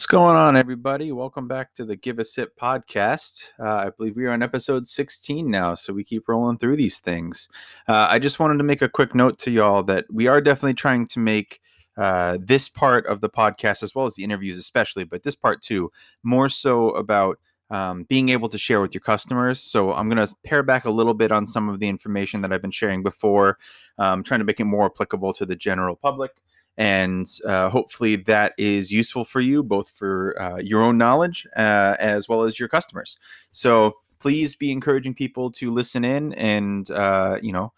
[0.00, 1.12] What's going on, everybody?
[1.12, 3.42] Welcome back to the Give a Sip podcast.
[3.58, 7.00] Uh, I believe we are on episode 16 now, so we keep rolling through these
[7.00, 7.50] things.
[7.86, 10.72] Uh, I just wanted to make a quick note to y'all that we are definitely
[10.72, 11.60] trying to make
[11.98, 15.60] uh, this part of the podcast, as well as the interviews, especially, but this part
[15.60, 19.60] too, more so about um, being able to share with your customers.
[19.60, 22.54] So I'm going to pare back a little bit on some of the information that
[22.54, 23.58] I've been sharing before,
[23.98, 26.40] um, trying to make it more applicable to the general public
[26.80, 31.94] and uh, hopefully that is useful for you both for uh, your own knowledge uh,
[31.98, 33.18] as well as your customers.
[33.52, 37.72] So please be encouraging people to listen in and uh, you know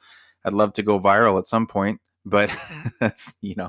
[0.45, 2.51] i'd love to go viral at some point but
[3.41, 3.69] you know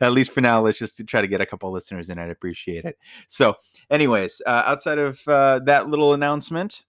[0.00, 2.84] at least for now let's just try to get a couple listeners in i'd appreciate
[2.84, 2.98] it.
[3.28, 3.54] So
[3.90, 6.84] anyways uh, outside of uh, that little announcement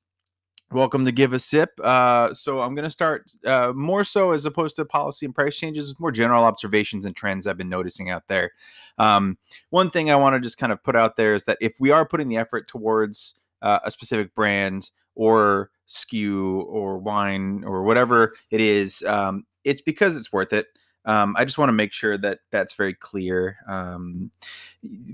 [0.72, 1.72] Welcome to Give a Sip.
[1.84, 5.58] Uh, so I'm going to start uh, more so as opposed to policy and price
[5.58, 8.52] changes, more general observations and trends I've been noticing out there.
[8.98, 9.38] Um,
[9.72, 11.92] one thing I want to just kind of put out there is that if we
[11.92, 18.34] are putting the effort towards uh, a specific brand or SKU or wine or whatever
[18.50, 20.68] it is, um, it's because it's worth it.
[21.04, 23.58] Um, I just want to make sure that that's very clear.
[23.68, 24.32] Um,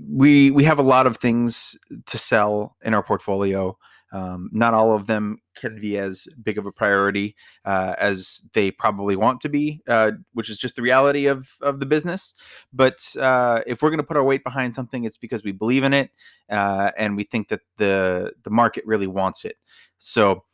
[0.08, 3.76] we we have a lot of things to sell in our portfolio.
[4.10, 8.70] Um, not all of them can be as big of a priority uh, as they
[8.70, 12.32] probably want to be, uh, which is just the reality of of the business.
[12.72, 15.84] But uh, if we're going to put our weight behind something, it's because we believe
[15.84, 16.10] in it
[16.50, 19.56] uh, and we think that the the market really wants it.
[19.98, 20.44] So.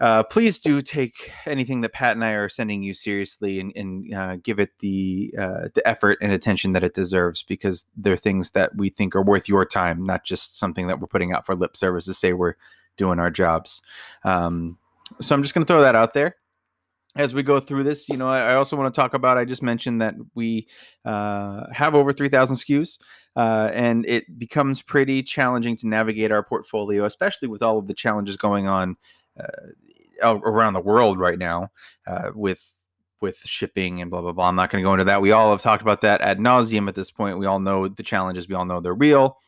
[0.00, 4.14] Uh, please do take anything that Pat and I are sending you seriously and, and
[4.14, 8.76] uh, give it the the effort and attention that it deserves because they're things that
[8.76, 11.76] we think are worth your time, not just something that we're putting out for lip
[11.76, 12.54] service to say we're
[12.98, 13.80] doing our jobs.
[14.24, 14.76] Um,
[15.22, 16.36] so I'm just going to throw that out there
[17.18, 19.38] as we go through this, you know, I, also want to talk about.
[19.38, 20.68] I just mentioned that we
[21.04, 22.98] uh, have over 3,000 SKUs,
[23.34, 27.94] uh, and it becomes pretty challenging to navigate our portfolio, especially with all of the
[27.94, 28.96] challenges going on
[29.38, 29.46] uh,
[30.22, 31.70] around the world right now
[32.06, 32.62] uh, with
[33.20, 34.48] with shipping and blah blah blah.
[34.48, 35.20] I'm not going to go into that.
[35.20, 37.38] We all have talked about that ad nauseum at this point.
[37.38, 38.48] We all know the challenges.
[38.48, 39.38] We all know they're real.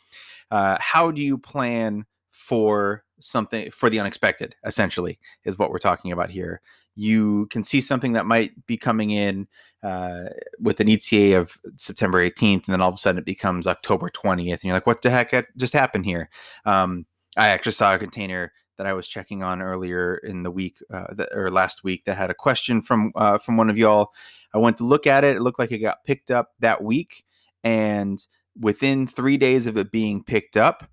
[0.50, 6.12] Uh, how do you plan for something for the unexpected essentially is what we're talking
[6.12, 6.60] about here
[6.94, 9.48] you can see something that might be coming in
[9.82, 10.24] uh,
[10.58, 14.10] with an ETA of September 18th, and then all of a sudden it becomes October
[14.10, 16.28] 20th, and you're like, "What the heck just happened here?"
[16.66, 20.78] Um, I actually saw a container that I was checking on earlier in the week
[20.92, 24.12] uh, or last week that had a question from uh, from one of y'all.
[24.52, 27.24] I went to look at it; it looked like it got picked up that week,
[27.64, 28.24] and
[28.58, 30.90] within three days of it being picked up,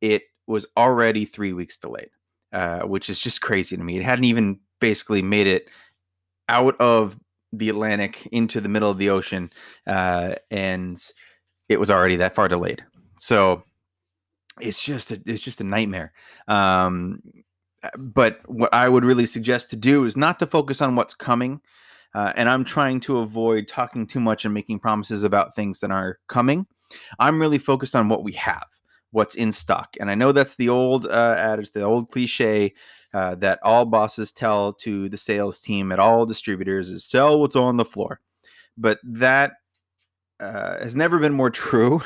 [0.00, 2.10] it was already three weeks delayed,
[2.52, 3.98] uh, which is just crazy to me.
[3.98, 5.68] It hadn't even basically made it
[6.48, 7.18] out of
[7.52, 9.50] the Atlantic into the middle of the ocean,
[9.86, 11.00] uh, and
[11.68, 12.84] it was already that far delayed.
[13.18, 13.62] So
[14.60, 16.12] it's just a, it's just a nightmare.
[16.48, 17.22] Um,
[17.96, 21.60] but what I would really suggest to do is not to focus on what's coming.
[22.14, 25.90] Uh, and I'm trying to avoid talking too much and making promises about things that
[25.90, 26.66] are coming.
[27.18, 28.64] I'm really focused on what we have
[29.10, 29.96] what's in stock.
[30.00, 32.74] And I know that's the old uh, adage, the old cliche
[33.14, 37.56] uh, that all bosses tell to the sales team at all distributors is sell what's
[37.56, 38.20] on the floor.
[38.76, 39.52] But that
[40.40, 42.02] uh, has never been more true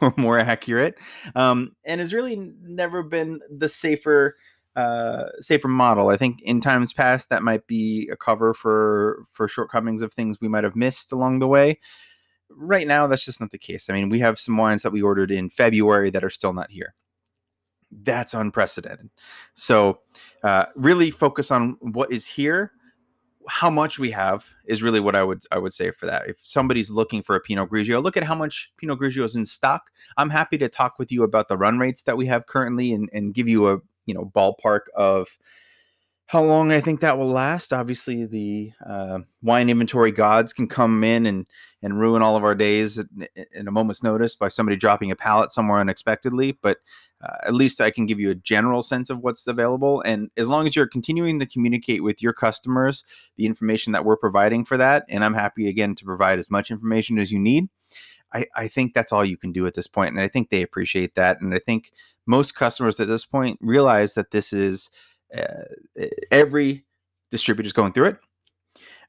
[0.00, 0.96] or more accurate,
[1.34, 4.36] um, and has really never been the safer
[4.76, 6.08] uh, safer model.
[6.08, 10.40] I think in times past that might be a cover for for shortcomings of things
[10.40, 11.78] we might have missed along the way
[12.56, 13.88] right now that's just not the case.
[13.88, 16.70] I mean, we have some wines that we ordered in February that are still not
[16.70, 16.94] here.
[17.90, 19.10] That's unprecedented.
[19.54, 20.00] So,
[20.44, 22.72] uh, really focus on what is here.
[23.48, 26.28] How much we have is really what I would I would say for that.
[26.28, 29.44] If somebody's looking for a Pinot Grigio, look at how much Pinot Grigio is in
[29.44, 29.90] stock.
[30.16, 33.10] I'm happy to talk with you about the run rates that we have currently and,
[33.12, 35.26] and give you a you know ballpark of
[36.30, 37.72] how long I think that will last.
[37.72, 41.44] Obviously, the uh, wine inventory gods can come in and
[41.82, 43.06] and ruin all of our days at,
[43.52, 46.52] in a moment's notice by somebody dropping a pallet somewhere unexpectedly.
[46.52, 46.78] But
[47.20, 50.02] uh, at least I can give you a general sense of what's available.
[50.02, 53.02] And as long as you're continuing to communicate with your customers
[53.36, 56.70] the information that we're providing for that, and I'm happy again to provide as much
[56.70, 57.68] information as you need.
[58.32, 60.62] I, I think that's all you can do at this point, and I think they
[60.62, 61.40] appreciate that.
[61.40, 61.90] And I think
[62.24, 64.90] most customers at this point realize that this is
[65.36, 66.84] uh, every
[67.30, 68.18] distributor is going through it.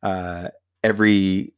[0.03, 0.49] Uh,
[0.83, 1.53] every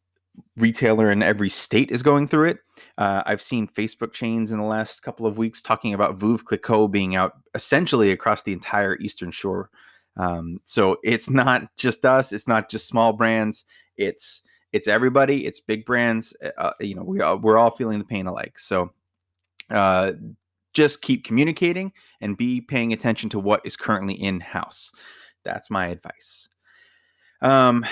[0.57, 2.60] retailer in every state is going through it.
[2.98, 6.92] Uh, I've seen Facebook chains in the last couple of weeks talking about Veuve Clicquot
[6.92, 9.69] being out essentially across the entire Eastern Shore.
[10.18, 12.31] Um, so it's not just us.
[12.31, 13.65] It's not just small brands.
[13.98, 15.45] It's it's everybody.
[15.45, 16.36] It's big brands.
[16.57, 18.57] Uh, you know, we all, we're all feeling the pain alike.
[18.57, 18.92] So
[19.69, 20.13] uh,
[20.74, 21.92] just keep communicating
[22.22, 24.92] and be paying attention to what is currently in house.
[25.44, 26.48] That's my advice.
[27.42, 27.86] Um,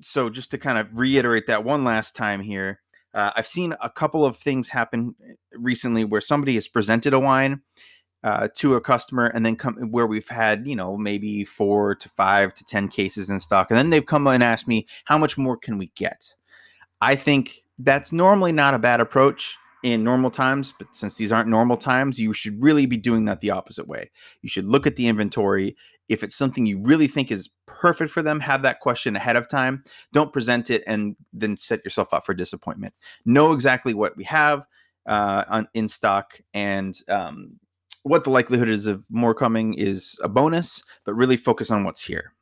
[0.00, 2.80] so just to kind of reiterate that one last time here,
[3.14, 5.14] uh, I've seen a couple of things happen
[5.52, 7.60] recently where somebody has presented a wine
[8.24, 12.08] uh, to a customer and then come where we've had you know maybe four to
[12.10, 15.36] five to ten cases in stock and then they've come and asked me how much
[15.36, 16.32] more can we get
[17.00, 21.48] i think that's normally not a bad approach in normal times but since these aren't
[21.48, 24.10] normal times you should really be doing that the opposite way.
[24.42, 25.76] You should look at the inventory.
[26.08, 27.50] If it's something you really think is
[27.82, 29.82] perfect for them have that question ahead of time.
[30.12, 32.94] Don't present it and then set yourself up for disappointment.
[33.26, 34.64] Know exactly what we have
[35.06, 37.58] uh, on, in stock and um,
[38.04, 42.04] what the likelihood is of more coming is a bonus, but really focus on what's
[42.04, 42.32] here.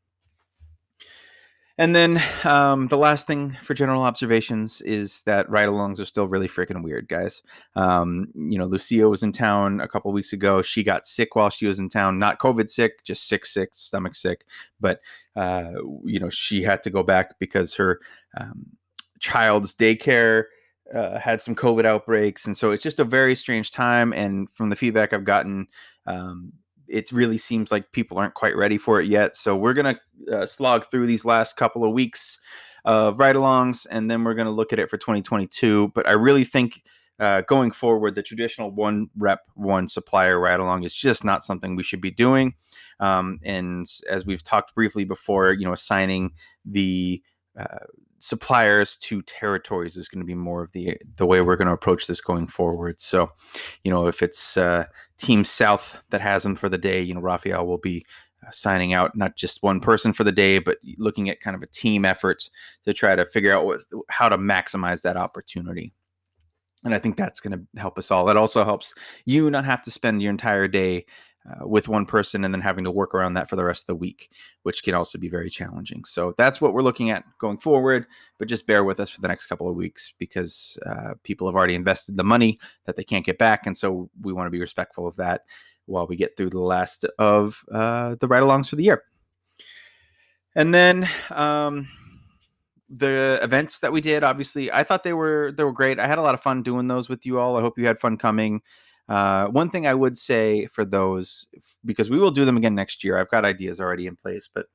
[1.81, 6.47] And then um, the last thing for general observations is that ride-alongs are still really
[6.47, 7.41] freaking weird, guys.
[7.75, 10.61] Um, you know, Lucia was in town a couple weeks ago.
[10.61, 14.15] She got sick while she was in town, not COVID sick, just sick, sick, stomach
[14.15, 14.45] sick.
[14.79, 15.01] But
[15.37, 15.71] uh,
[16.05, 18.01] you know, she had to go back because her
[18.39, 18.67] um,
[19.19, 20.45] child's daycare
[20.95, 24.13] uh, had some COVID outbreaks, and so it's just a very strange time.
[24.13, 25.67] And from the feedback I've gotten,
[26.05, 26.53] um,
[26.91, 29.37] it really seems like people aren't quite ready for it yet.
[29.37, 29.99] So we're gonna
[30.33, 32.39] uh, slog through these last couple of weeks
[32.85, 35.93] of ride-alongs, and then we're gonna look at it for 2022.
[35.95, 36.83] But I really think.
[37.19, 41.77] Uh, going forward, the traditional one rep, one supplier ride along is just not something
[41.77, 42.55] we should be doing.
[42.99, 46.33] Um, and as we've talked briefly before, you know, assigning
[46.65, 47.23] the
[47.59, 47.85] uh,
[48.21, 51.75] suppliers to territories is going to be more of the the way we're going to
[51.75, 53.01] approach this going forward.
[53.01, 53.31] So,
[53.83, 54.85] you know, if it's uh,
[55.21, 58.05] Team South that has them for the day, you know, Raphael will be
[58.47, 61.63] uh, signing out not just one person for the day, but looking at kind of
[61.63, 62.49] a team effort
[62.85, 65.93] to try to figure out what, how to maximize that opportunity.
[66.85, 68.25] And I think that's going to help us all.
[68.25, 68.95] That also helps
[69.27, 71.05] you not have to spend your entire day
[71.49, 73.87] uh, with one person and then having to work around that for the rest of
[73.87, 74.31] the week,
[74.63, 76.05] which can also be very challenging.
[76.05, 78.07] So that's what we're looking at going forward.
[78.39, 81.57] But just bear with us for the next couple of weeks because uh, people have
[81.57, 83.67] already invested the money that they can't get back.
[83.67, 85.45] And so we want to be respectful of that
[85.87, 89.05] while we get through the last of uh, the ride alongs for the year.
[90.55, 91.89] And then, um,
[92.91, 96.19] the events that we did obviously i thought they were they were great i had
[96.19, 98.61] a lot of fun doing those with you all i hope you had fun coming
[99.11, 101.47] uh, one thing I would say for those,
[101.85, 104.67] because we will do them again next year, I've got ideas already in place, but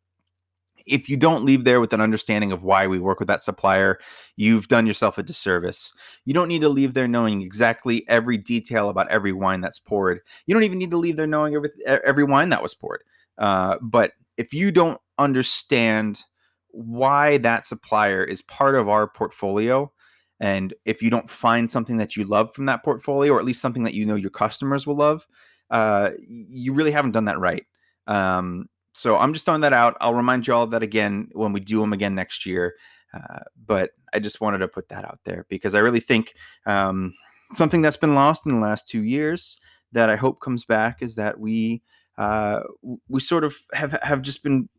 [0.85, 3.97] if you don't leave there with an understanding of why we work with that supplier,
[4.35, 5.91] you've done yourself a disservice.
[6.25, 10.19] You don't need to leave there knowing exactly every detail about every wine that's poured.
[10.45, 13.03] You don't even need to leave there knowing every, every wine that was poured.
[13.37, 16.21] Uh, but if you don't understand
[16.71, 19.89] why that supplier is part of our portfolio,
[20.39, 23.61] and if you don't find something that you love from that portfolio, or at least
[23.61, 25.27] something that you know your customers will love,
[25.71, 27.65] uh, you really haven't done that right.
[28.07, 29.97] Um, so I'm just throwing that out.
[29.99, 32.75] I'll remind you all of that again when we do them again next year.
[33.13, 36.33] Uh, but I just wanted to put that out there because I really think
[36.65, 37.13] um,
[37.53, 39.57] something that's been lost in the last two years
[39.91, 41.81] that I hope comes back is that we
[42.17, 42.61] uh,
[43.09, 44.69] we sort of have have just been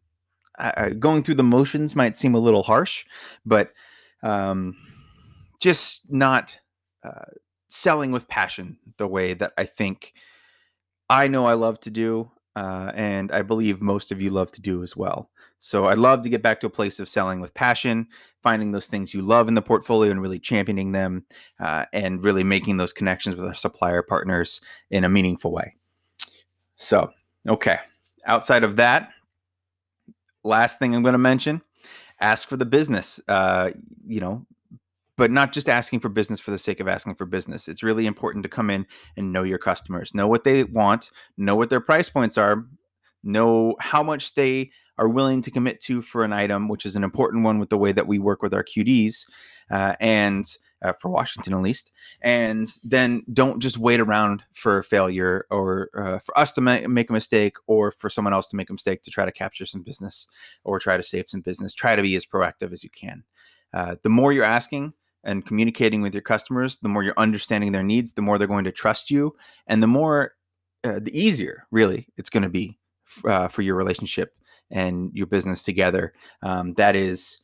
[0.58, 1.94] uh, uh going through the motions.
[1.94, 3.04] Might seem a little harsh,
[3.44, 3.72] but
[4.22, 4.76] um,
[5.58, 6.54] just not
[7.02, 7.24] uh,
[7.68, 10.12] selling with passion the way that I think
[11.08, 14.60] I know I love to do, uh, and I believe most of you love to
[14.60, 15.30] do as well.
[15.58, 18.08] So I'd love to get back to a place of selling with passion,
[18.42, 21.24] finding those things you love in the portfolio and really championing them,
[21.60, 24.60] uh, and really making those connections with our supplier partners
[24.90, 25.74] in a meaningful way.
[26.76, 27.10] So,
[27.48, 27.78] okay.
[28.26, 29.10] Outside of that,
[30.44, 31.62] last thing I'm going to mention
[32.20, 33.20] ask for the business.
[33.28, 33.70] Uh,
[34.06, 34.46] you know,
[35.16, 37.68] but not just asking for business for the sake of asking for business.
[37.68, 41.56] It's really important to come in and know your customers, know what they want, know
[41.56, 42.66] what their price points are,
[43.22, 47.04] know how much they are willing to commit to for an item, which is an
[47.04, 49.24] important one with the way that we work with our QDs,
[49.70, 51.90] uh, and uh, for Washington at least.
[52.22, 57.10] And then don't just wait around for failure or uh, for us to ma- make
[57.10, 59.82] a mistake or for someone else to make a mistake to try to capture some
[59.82, 60.26] business
[60.64, 61.74] or try to save some business.
[61.74, 63.24] Try to be as proactive as you can.
[63.72, 64.92] Uh, the more you're asking,
[65.26, 68.64] and communicating with your customers, the more you're understanding their needs, the more they're going
[68.64, 70.32] to trust you, and the more,
[70.84, 72.78] uh, the easier, really, it's going to be
[73.24, 74.34] uh, for your relationship
[74.70, 76.14] and your business together.
[76.42, 77.38] Um, that is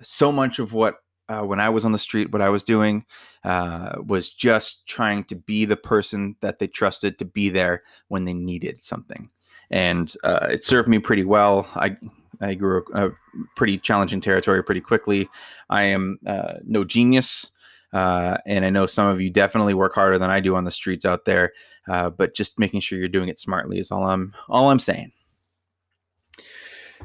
[0.00, 0.96] so much of what
[1.28, 3.04] uh, when I was on the street, what I was doing
[3.44, 8.24] uh, was just trying to be the person that they trusted to be there when
[8.24, 9.28] they needed something,
[9.70, 11.68] and uh, it served me pretty well.
[11.74, 11.96] I
[12.40, 13.12] I grew a, a
[13.56, 15.28] pretty challenging territory pretty quickly.
[15.70, 17.52] I am uh, no genius,
[17.92, 20.70] uh, and I know some of you definitely work harder than I do on the
[20.70, 21.52] streets out there.
[21.88, 25.12] uh, but just making sure you're doing it smartly is all I'm all I'm saying.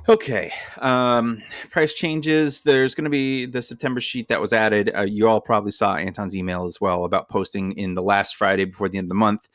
[0.10, 2.62] Okay, um, price changes.
[2.62, 4.92] There's going to be the September sheet that was added.
[4.94, 8.66] Uh, you all probably saw Anton's email as well about posting in the last Friday
[8.66, 9.48] before the end of the month.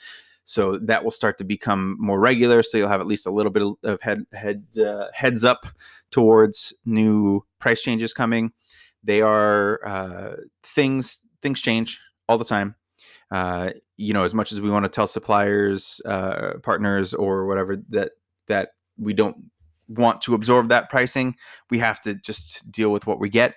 [0.49, 2.63] So that will start to become more regular.
[2.63, 5.67] So you'll have at least a little bit of head head uh, heads up
[6.11, 8.53] towards new price changes coming.
[9.05, 12.01] They are uh, things things change
[12.31, 12.77] all the time.
[13.31, 17.77] Uh, you know, as much as we want to tell suppliers, uh, partners, or whatever
[17.91, 18.13] that
[18.47, 19.37] that we don't
[19.89, 21.37] want to absorb that pricing,
[21.69, 23.57] we have to just deal with what we get.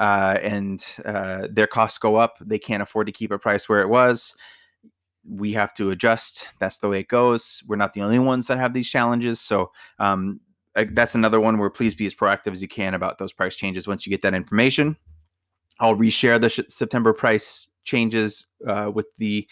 [0.00, 2.38] Uh, and uh, their costs go up.
[2.40, 4.34] They can't afford to keep a price where it was.
[5.28, 6.46] We have to adjust.
[6.58, 7.62] That's the way it goes.
[7.66, 9.40] We're not the only ones that have these challenges.
[9.40, 10.40] So um,
[10.92, 13.86] that's another one where please be as proactive as you can about those price changes
[13.86, 14.96] once you get that information.
[15.80, 19.48] I'll reshare the sh- September price changes uh, with the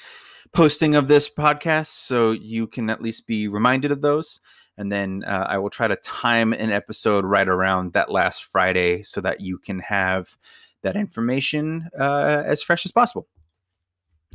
[0.52, 4.40] posting of this podcast so you can at least be reminded of those.
[4.78, 9.02] And then uh, I will try to time an episode right around that last Friday
[9.02, 10.36] so that you can have
[10.82, 13.28] that information uh, as fresh as possible.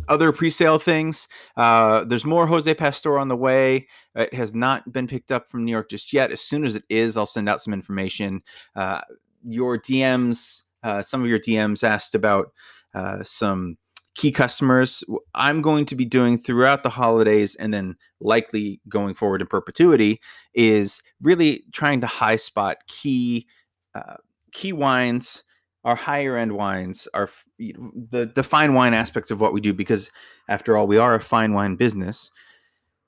[0.10, 1.28] Other pre-sale things.
[1.56, 3.88] Uh, there's more Jose Pastor on the way.
[4.16, 6.32] It has not been picked up from New York just yet.
[6.32, 8.42] As soon as it is, I'll send out some information.
[8.76, 9.02] Uh,
[9.44, 12.52] your DMs, uh, some of your DMs asked about
[12.94, 13.78] uh, some
[14.18, 15.04] key customers
[15.36, 20.20] I'm going to be doing throughout the holidays and then likely going forward in perpetuity
[20.56, 23.46] is really trying to high spot key
[23.94, 24.16] uh,
[24.54, 25.44] key wines,
[25.88, 30.12] our higher end wines, our the the fine wine aspects of what we do because
[30.50, 32.29] after all we are a fine wine business.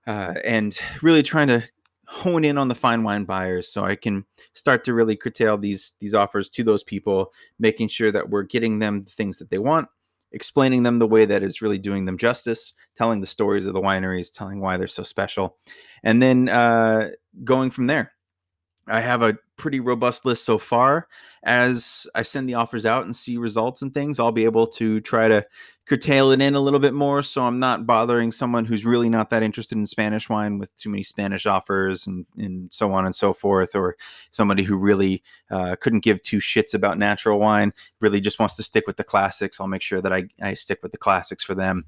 [0.08, 1.62] Uh, and really trying to
[2.08, 5.92] hone in on the fine wine buyers so I can start to really curtail these
[6.00, 9.60] these offers to those people, making sure that we're getting them the things that they
[9.60, 9.90] want
[10.32, 13.82] explaining them the way that is really doing them justice, telling the stories of the
[13.82, 15.58] wineries, telling why they're so special,
[16.04, 17.10] and then uh,
[17.44, 18.14] going from there.
[18.90, 21.08] I have a pretty robust list so far.
[21.44, 25.00] As I send the offers out and see results and things, I'll be able to
[25.02, 25.46] try to
[25.86, 29.32] curtail it in a little bit more so I'm not bothering someone who's really not
[29.32, 33.16] that interested in Spanish wine with too many Spanish offers and, and so on and
[33.16, 33.98] so forth, or
[34.32, 38.64] somebody who really uh, couldn't give two shits about natural wine, really just wants to
[38.64, 39.60] stick with the classics.
[39.60, 41.86] I'll make sure that I, I stick with the classics for them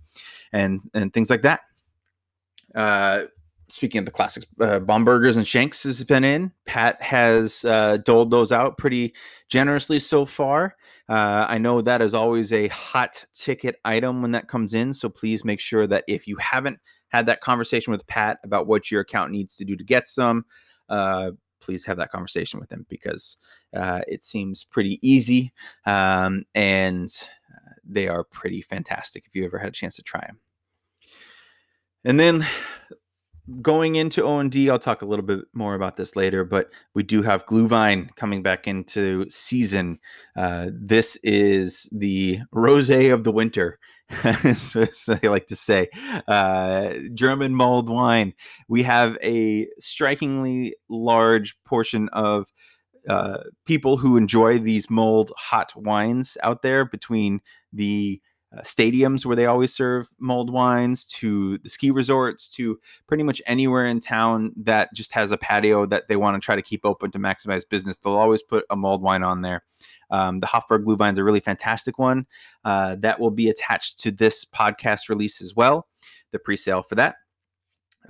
[0.52, 1.62] and, and things like that.
[2.74, 3.26] Uh,
[3.72, 6.52] speaking of the classics, uh, Bombergers and Shanks has been in.
[6.66, 9.14] Pat has uh, doled those out pretty
[9.50, 10.76] generously so far.
[11.10, 14.94] Uh, I know that is always a hot ticket item when that comes in.
[14.94, 18.90] So please make sure that if you haven't had that conversation with Pat about what
[18.90, 20.46] your account needs to do to get some,
[20.90, 23.38] uh, please have that conversation with him because
[23.76, 25.54] uh, it seems pretty easy
[25.86, 30.22] um, and uh, they are pretty fantastic if you ever had a chance to try
[30.22, 30.40] them.
[32.04, 32.46] And then
[33.62, 37.22] going into O&D, I'll talk a little bit more about this later, but we do
[37.22, 40.00] have Glühwein coming back into season.
[40.36, 43.80] Uh, this is the rosé of the winter,
[44.24, 45.90] as I like to say.
[46.28, 48.34] Uh, German mulled wine.
[48.68, 52.46] We have a strikingly large portion of
[53.10, 57.42] uh, people who enjoy these mulled hot wines out there between
[57.74, 58.22] the
[58.56, 63.42] uh, stadiums where they always serve mulled wines to the ski resorts to pretty much
[63.46, 66.86] anywhere in town that just has a patio that they want to try to keep
[66.86, 67.98] open to maximize business.
[67.98, 69.64] They'll always put a mulled wine on there.
[70.10, 72.28] Um, the Hofburg Glühwein is a really fantastic one
[72.66, 75.88] uh, that will be attached to this podcast release as well.
[76.32, 77.16] The pre-sale for that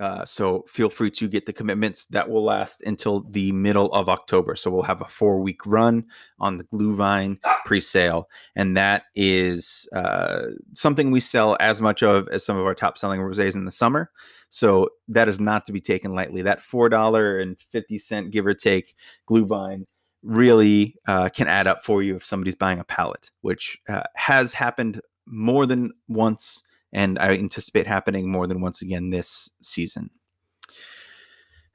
[0.00, 4.08] uh, so feel free to get the commitments that will last until the middle of
[4.08, 4.56] October.
[4.56, 6.04] So we'll have a four week run
[6.38, 8.28] on the Glühwein pre sale.
[8.56, 12.96] And that is uh, something we sell as much of as some of our top
[12.96, 14.10] selling rosés in the summer.
[14.50, 16.42] So that is not to be taken lightly.
[16.42, 18.94] That $4.50, give or take,
[19.28, 19.86] Glühwein
[20.22, 24.52] really uh, can add up for you if somebody's buying a pallet, which uh, has
[24.52, 30.10] happened more than once and I anticipate happening more than once again this season.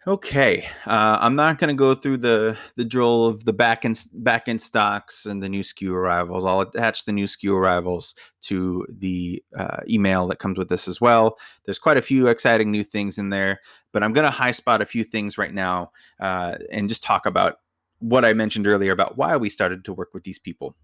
[0.08, 4.02] Okay, uh, I'm not going to go through the the drill of the back end
[4.14, 6.46] back end stocks and the new SKU arrivals.
[6.46, 11.02] I'll attach the new SKU arrivals to the uh, email that comes with this as
[11.02, 11.38] well.
[11.66, 13.60] There's quite a few exciting new things in there,
[13.92, 17.26] but I'm going to high spot a few things right now uh, and just talk
[17.26, 17.56] about
[18.00, 20.78] what I mentioned earlier about why we started to work with these people.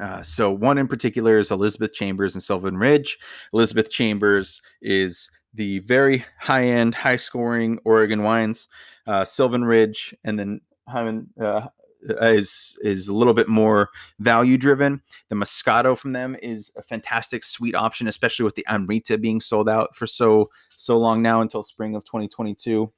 [0.00, 3.18] Uh, so one in particular is Elizabeth Chambers and Sylvan Ridge.
[3.52, 8.68] Elizabeth Chambers is the very high end, high scoring Oregon wines.
[9.06, 11.68] Uh, Sylvan Ridge, and then uh,
[12.10, 15.00] uh, is is a little bit more value driven.
[15.28, 19.68] The Moscato from them is a fantastic sweet option, especially with the Amrita being sold
[19.68, 22.88] out for so so long now until spring of 2022.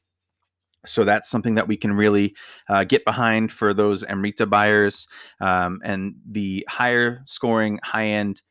[0.86, 2.34] So that's something that we can really
[2.68, 5.06] uh, get behind for those Amrita buyers.
[5.40, 8.42] Um, and the higher scoring, high end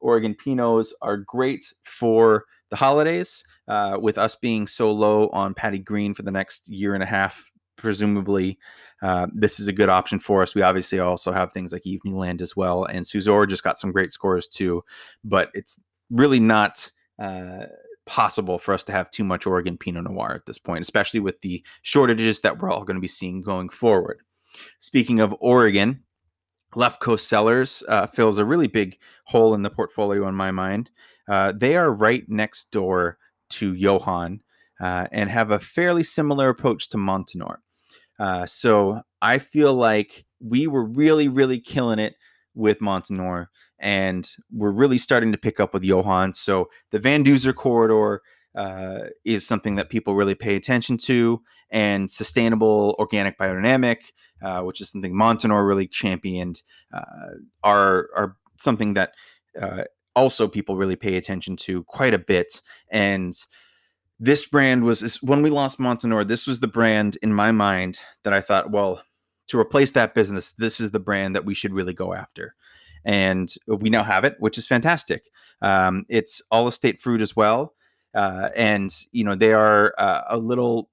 [0.00, 3.44] Oregon Pinots are great for the holidays.
[3.68, 7.06] Uh, with us being so low on Patty Green for the next year and a
[7.06, 7.44] half,
[7.76, 8.58] presumably,
[9.02, 10.54] uh, this is a good option for us.
[10.54, 13.92] We obviously also have things like Evening Land as well, and Suzor just got some
[13.92, 14.82] great scores too.
[15.24, 16.90] But it's really not.
[17.18, 17.66] Uh,
[18.06, 21.40] possible for us to have too much Oregon Pinot Noir at this point, especially with
[21.40, 24.20] the shortages that we're all going to be seeing going forward.
[24.80, 26.02] Speaking of Oregon,
[26.74, 30.90] Left Coast Cellars uh, fills a really big hole in the portfolio in my mind.
[31.28, 33.18] Uh, they are right next door
[33.50, 34.40] to Johan
[34.80, 37.58] uh, and have a fairly similar approach to Montinore.
[38.18, 42.14] Uh, so I feel like we were really, really killing it
[42.54, 43.46] with Montinore,
[43.82, 46.34] and we're really starting to pick up with Johan.
[46.34, 48.22] So the Van Duzer corridor
[48.54, 53.98] uh, is something that people really pay attention to, and sustainable organic biodynamic,
[54.42, 56.62] uh, which is something Montinore really championed,
[56.94, 57.34] uh,
[57.64, 59.14] are are something that
[59.60, 59.84] uh,
[60.14, 62.60] also people really pay attention to quite a bit.
[62.90, 63.34] And
[64.20, 66.28] this brand was when we lost Montinore.
[66.28, 69.02] This was the brand in my mind that I thought, well,
[69.48, 72.54] to replace that business, this is the brand that we should really go after
[73.04, 75.30] and we now have it, which is fantastic.
[75.60, 77.74] Um, it's all estate fruit as well,
[78.14, 80.90] uh, and you know they are uh, a little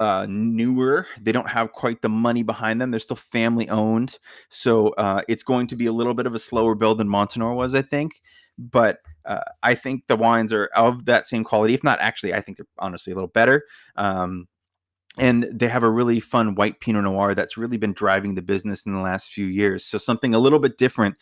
[0.00, 1.06] uh, newer.
[1.20, 2.90] They don't have quite the money behind them.
[2.90, 6.38] They're still family owned, so uh, it's going to be a little bit of a
[6.38, 8.12] slower build than Montinore was, I think.
[8.58, 12.40] But uh, I think the wines are of that same quality, if not actually, I
[12.40, 13.64] think they're honestly a little better.
[13.96, 14.48] Um,
[15.18, 18.84] and they have a really fun white Pinot Noir that's really been driving the business
[18.84, 19.84] in the last few years.
[19.84, 21.16] So something a little bit different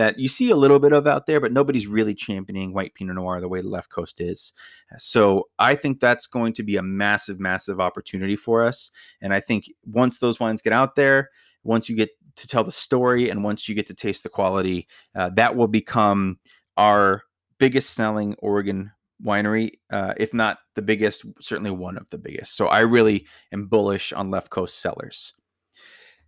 [0.00, 3.16] that you see a little bit of out there, but nobody's really championing white Pinot
[3.16, 4.54] Noir the way the left coast is.
[4.96, 8.90] So I think that's going to be a massive, massive opportunity for us.
[9.20, 11.28] And I think once those wines get out there,
[11.64, 14.88] once you get to tell the story, and once you get to taste the quality,
[15.14, 16.38] uh, that will become
[16.78, 17.24] our
[17.58, 18.90] biggest selling Oregon
[19.22, 22.56] winery, uh, if not the biggest, certainly one of the biggest.
[22.56, 25.34] So I really am bullish on Left Coast Cellars.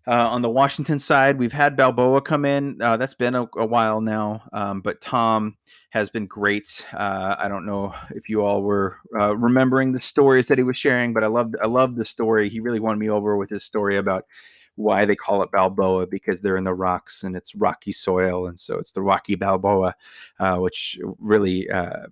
[0.06, 2.80] Uh, on the Washington side, we've had Balboa come in.
[2.82, 5.56] Uh, that's been a, a while now, um, but Tom
[5.90, 6.84] has been great.
[6.92, 10.78] Uh, I don't know if you all were uh, remembering the stories that he was
[10.78, 12.48] sharing, but I loved I loved the story.
[12.48, 14.26] He really won me over with his story about
[14.74, 18.58] why they call it Balboa because they're in the rocks and it's rocky soil, and
[18.58, 19.94] so it's the Rocky Balboa,
[20.40, 22.06] uh, which really uh,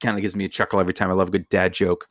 [0.00, 1.10] kind of gives me a chuckle every time.
[1.10, 2.08] I love a good dad joke.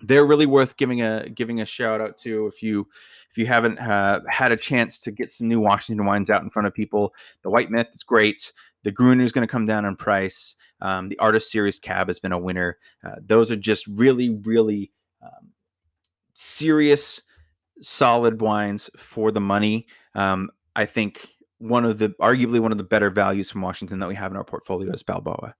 [0.00, 2.86] They're really worth giving a giving a shout out to if you
[3.30, 6.50] if you haven't uh, had a chance to get some new Washington wines out in
[6.50, 7.14] front of people.
[7.42, 8.52] The White Myth is great.
[8.84, 10.54] The Gruner is going to come down in price.
[10.80, 12.78] Um, the Artist Series Cab has been a winner.
[13.04, 15.50] Uh, those are just really really um,
[16.34, 17.22] serious,
[17.80, 19.86] solid wines for the money.
[20.14, 24.08] Um, I think one of the arguably one of the better values from Washington that
[24.08, 25.54] we have in our portfolio is Balboa.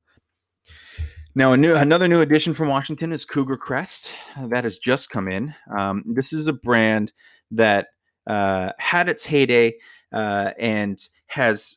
[1.38, 4.10] Now, new, another new addition from Washington is Cougar Crest.
[4.48, 5.54] That has just come in.
[5.78, 7.12] Um, this is a brand
[7.52, 7.90] that
[8.26, 9.76] uh, had its heyday
[10.12, 11.76] uh, and has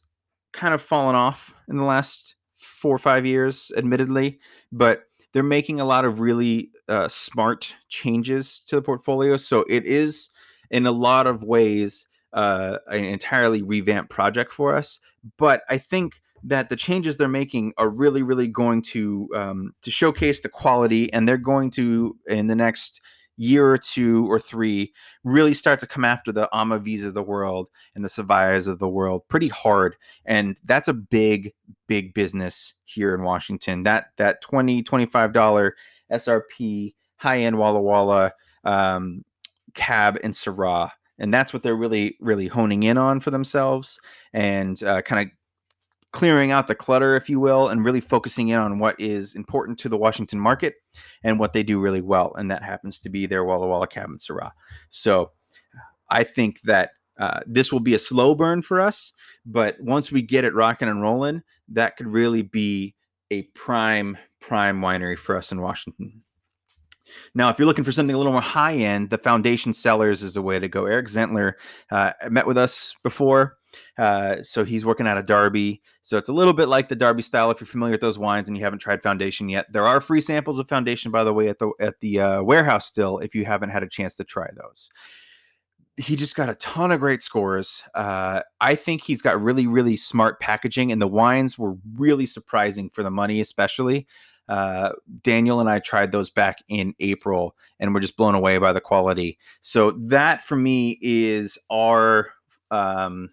[0.52, 4.39] kind of fallen off in the last four or five years, admittedly,
[4.71, 9.38] but they're making a lot of really uh, smart changes to the portfolio.
[9.38, 10.30] So it is,
[10.71, 14.97] in a lot of ways, uh, an entirely revamped project for us.
[15.38, 19.91] But I think that the changes they're making are really, really going to um, to
[19.91, 23.01] showcase the quality, and they're going to in the next
[23.38, 27.69] year or two or three really start to come after the Amavis of the world
[27.95, 31.54] and the Savallas of the world pretty hard, and that's a big,
[31.88, 33.84] big business here in Washington.
[33.84, 35.75] That that 20 25 dollar
[36.12, 39.23] SRP high end Walla Walla um,
[39.73, 43.99] cab and Syrah and that's what they're really really honing in on for themselves
[44.34, 45.34] and uh, kind of
[46.12, 49.80] clearing out the clutter, if you will, and really focusing in on what is important
[49.80, 50.76] to the Washington market
[51.24, 52.34] and what they do really well.
[52.36, 54.52] And that happens to be their Walla Walla Cab and Syrah.
[54.89, 55.32] So
[56.10, 59.13] I think that uh, this will be a slow burn for us,
[59.45, 62.95] but once we get it rocking and rolling, that could really be
[63.30, 66.24] a prime, prime winery for us in Washington.
[67.34, 70.34] Now, if you're looking for something a little more high end, the Foundation Cellars is
[70.34, 70.86] the way to go.
[70.86, 71.54] Eric Zentler
[71.91, 73.58] uh, met with us before.
[73.97, 75.81] Uh, so he's working out of Darby.
[76.01, 77.51] So it's a little bit like the Darby style.
[77.51, 80.21] If you're familiar with those wines and you haven't tried Foundation yet, there are free
[80.21, 83.19] samples of Foundation, by the way, at the at the uh, warehouse still.
[83.19, 84.89] If you haven't had a chance to try those,
[85.97, 87.84] he just got a ton of great scores.
[87.93, 92.89] Uh, I think he's got really, really smart packaging, and the wines were really surprising
[92.89, 94.07] for the money, especially.
[94.47, 98.73] Uh, Daniel and I tried those back in April, and we're just blown away by
[98.73, 99.38] the quality.
[99.62, 102.34] So that for me is our
[102.69, 103.29] um,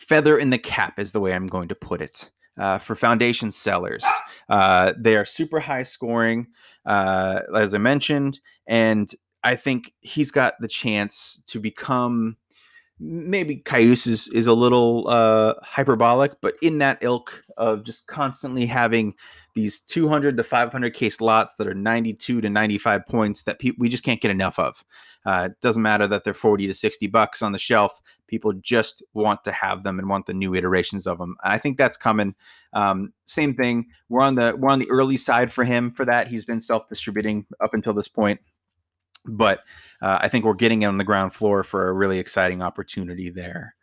[0.00, 2.30] feather in the cap, is the way I'm going to put it.
[2.58, 4.04] Uh, for Foundation Cellars,
[4.48, 6.46] uh, they are super high scoring,
[6.84, 9.10] uh, as I mentioned, and
[9.44, 12.36] I think he's got the chance to become
[13.00, 18.66] maybe Cayuse is, is a little uh, hyperbolic, but in that ilk of just constantly
[18.66, 19.14] having
[19.54, 23.88] these 200 to 500 case lots that are 92 to 95 points that pe- we
[23.88, 24.84] just can't get enough of.
[25.24, 28.00] Uh, it doesn't matter that they're 40 to 60 bucks on the shelf.
[28.30, 31.36] People just want to have them and want the new iterations of them.
[31.42, 32.34] I think that's coming.
[32.72, 33.88] Um, same thing.
[34.08, 36.28] We're on the we're on the early side for him for that.
[36.28, 38.40] He's been self distributing up until this point
[39.24, 39.60] but
[40.02, 43.74] uh, I think we're getting on the ground floor for a really exciting opportunity there.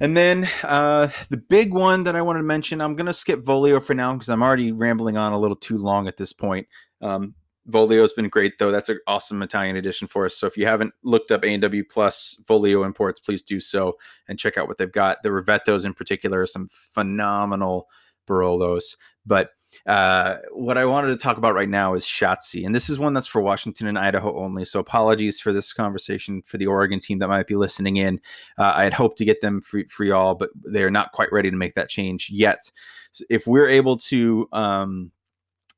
[0.00, 3.40] And then uh, the big one that I wanted to mention, I'm going to skip
[3.40, 6.68] Volio for now because I'm already rambling on a little too long at this point.
[7.00, 7.34] Um,
[7.70, 8.70] Volio has been great though.
[8.70, 10.36] That's an awesome Italian edition for us.
[10.36, 13.96] So if you haven't looked up A&W Plus Volio imports, please do so
[14.28, 15.22] and check out what they've got.
[15.22, 17.88] The Rivettos in particular are some phenomenal
[18.28, 18.96] Barolos.
[19.26, 19.50] But
[19.86, 23.12] uh, what I wanted to talk about right now is Schatzi, and this is one
[23.12, 24.64] that's for Washington and Idaho only.
[24.64, 28.20] So apologies for this conversation for the Oregon team that might be listening in.
[28.56, 31.50] Uh, I had hoped to get them for, for y'all, but they're not quite ready
[31.50, 32.70] to make that change yet.
[33.12, 35.12] So if we're able to um,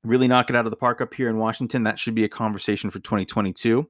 [0.05, 2.29] really knock it out of the park up here in Washington, that should be a
[2.29, 3.87] conversation for 2022.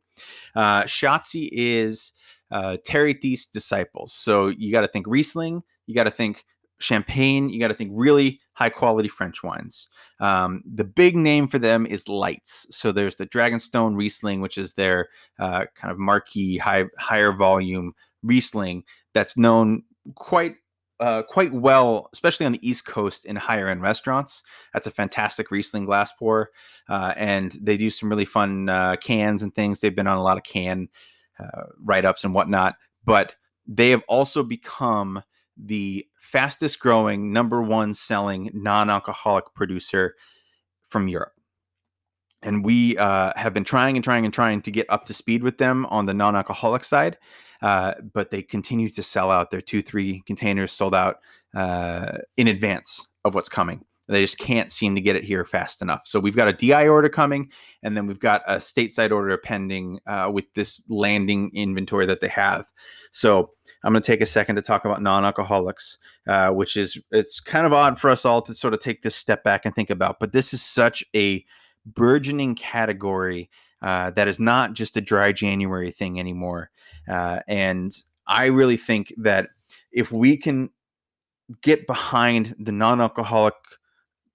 [0.54, 2.12] Uh, Schatzi is
[2.50, 4.12] uh, Terry Theise disciples.
[4.12, 6.44] So you got to think Riesling, you got to think
[6.80, 9.88] champagne, you got to think really high quality French wines.
[10.18, 12.66] Um, the big name for them is Leitz.
[12.70, 17.92] So there's the Dragonstone Riesling, which is their uh, kind of marquee, high, higher volume
[18.22, 19.82] Riesling that's known
[20.14, 20.56] quite
[21.00, 24.42] uh, quite well, especially on the East Coast in higher end restaurants.
[24.74, 26.50] That's a fantastic Riesling glass pour,
[26.88, 29.80] uh, and they do some really fun uh, cans and things.
[29.80, 30.88] They've been on a lot of can
[31.38, 33.34] uh, write ups and whatnot, but
[33.66, 35.22] they have also become
[35.56, 40.16] the fastest growing, number one selling non alcoholic producer
[40.88, 41.32] from Europe.
[42.42, 45.42] And we uh, have been trying and trying and trying to get up to speed
[45.42, 47.18] with them on the non alcoholic side,
[47.62, 49.50] uh, but they continue to sell out.
[49.50, 51.18] Their two, three containers sold out
[51.54, 53.84] uh, in advance of what's coming.
[54.08, 56.02] They just can't seem to get it here fast enough.
[56.04, 57.48] So we've got a DI order coming,
[57.84, 62.28] and then we've got a stateside order pending uh, with this landing inventory that they
[62.28, 62.64] have.
[63.12, 63.52] So
[63.84, 67.66] I'm going to take a second to talk about non-alcoholics, uh, which is it's kind
[67.66, 70.18] of odd for us all to sort of take this step back and think about.
[70.18, 71.44] But this is such a
[71.86, 73.48] burgeoning category
[73.82, 76.69] uh, that is not just a dry January thing anymore.
[77.08, 77.92] Uh, and
[78.26, 79.48] I really think that
[79.92, 80.70] if we can
[81.62, 83.54] get behind the non-alcoholic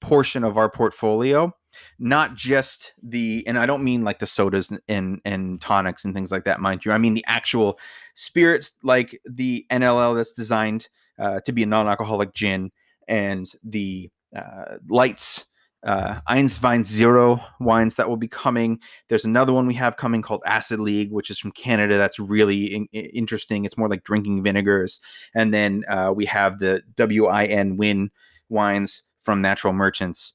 [0.01, 1.51] portion of our portfolio
[1.99, 6.31] not just the and i don't mean like the sodas and and tonics and things
[6.31, 6.91] like that mind you.
[6.91, 7.79] I mean the actual
[8.15, 12.71] spirits like the nll that's designed uh, to be a non-alcoholic gin
[13.07, 15.45] and the uh, Leitz
[15.85, 18.79] uh, Eins Zwei Zero wines that will be coming.
[19.07, 21.97] There's another one we have coming called Acid League, which is from Canada.
[21.97, 23.65] That's really in- interesting.
[23.65, 24.99] It's more like drinking vinegars.
[25.35, 28.09] And then uh, we have the WIN Win
[28.49, 30.33] wines from Natural Merchants.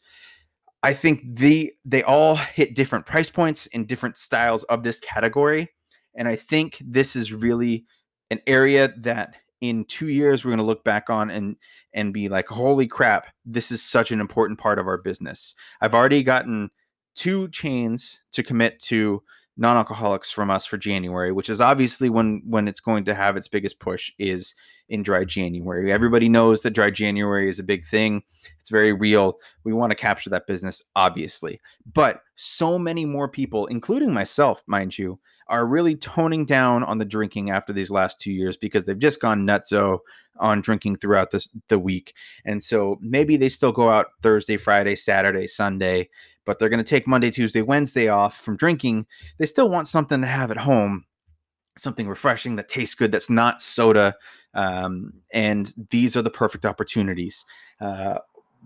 [0.83, 5.69] I think the they all hit different price points in different styles of this category,
[6.15, 7.85] and I think this is really
[8.31, 11.57] an area that in two years we're going to look back on and
[11.93, 15.55] and be like, holy crap, this is such an important part of our business.
[15.81, 16.71] I've already gotten
[17.17, 19.23] two chains to commit to
[19.57, 23.49] non-alcoholics from us for January, which is obviously when when it's going to have its
[23.49, 24.55] biggest push is
[24.89, 25.93] in dry January.
[25.93, 28.23] Everybody knows that dry January is a big thing.
[28.59, 29.39] It's very real.
[29.65, 31.61] We want to capture that business, obviously.
[31.93, 35.21] But so many more people, including myself, mind you,
[35.51, 39.21] are really toning down on the drinking after these last two years because they've just
[39.21, 39.99] gone nutso
[40.39, 42.15] on drinking throughout this, the week.
[42.47, 46.09] And so maybe they still go out Thursday, Friday, Saturday, Sunday,
[46.47, 49.07] but they're going to take Monday, Tuesday, Wednesday off from drinking.
[49.39, 51.05] They still want something to have at home,
[51.77, 54.15] something refreshing that tastes good, that's not soda
[54.55, 57.45] um, and these are the perfect opportunities.
[57.81, 58.19] Uh,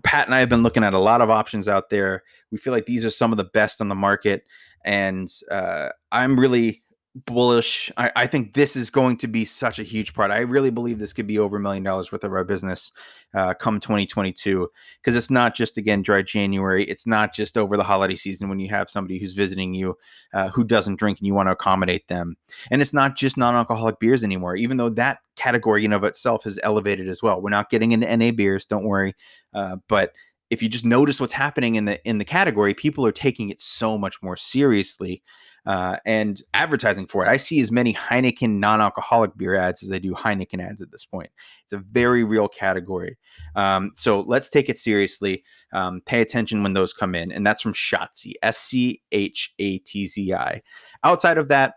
[0.03, 2.23] Pat and I have been looking at a lot of options out there.
[2.51, 4.43] We feel like these are some of the best on the market,
[4.85, 6.83] and uh, I'm really
[7.25, 7.91] bullish.
[7.95, 10.31] I, I, think this is going to be such a huge part.
[10.31, 12.91] I really believe this could be over a million dollars worth of our business
[13.33, 14.69] uh, come 2022
[15.01, 16.83] because it's not just again dry January.
[16.83, 19.97] It's not just over the holiday season when you have somebody who's visiting you
[20.33, 22.35] uh, who doesn't drink and you want to accommodate them.
[22.69, 26.59] And it's not just non-alcoholic beers anymore, even though that category in of itself is
[26.63, 27.41] elevated as well.
[27.41, 29.15] We're not getting into NA beers, don't worry,
[29.53, 30.11] uh, but
[30.49, 33.59] if you just notice what's happening in the in the category, people are taking it
[33.59, 35.23] so much more seriously
[35.65, 37.29] uh, and advertising for it.
[37.29, 41.05] I see as many Heineken non-alcoholic beer ads as I do Heineken ads at this
[41.05, 41.29] point.
[41.63, 43.17] It's a very real category.
[43.55, 45.43] Um, so let's take it seriously.
[45.73, 49.79] Um, pay attention when those come in, and that's from Schatzi, S C H A
[49.79, 50.61] T Z I.
[51.03, 51.75] Outside of that,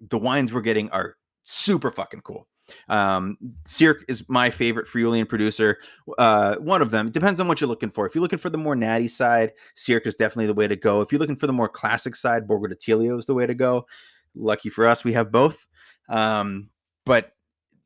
[0.00, 2.46] the wines we're getting are super fucking cool.
[2.88, 5.78] Um, Cirque is my favorite Friulian producer.
[6.18, 7.08] Uh, one of them.
[7.08, 8.06] It depends on what you're looking for.
[8.06, 11.00] If you're looking for the more natty side, Cirque is definitely the way to go.
[11.00, 13.54] If you're looking for the more classic side, Borgo del Tiglio is the way to
[13.54, 13.86] go.
[14.34, 15.66] Lucky for us, we have both.
[16.08, 16.70] Um,
[17.04, 17.32] but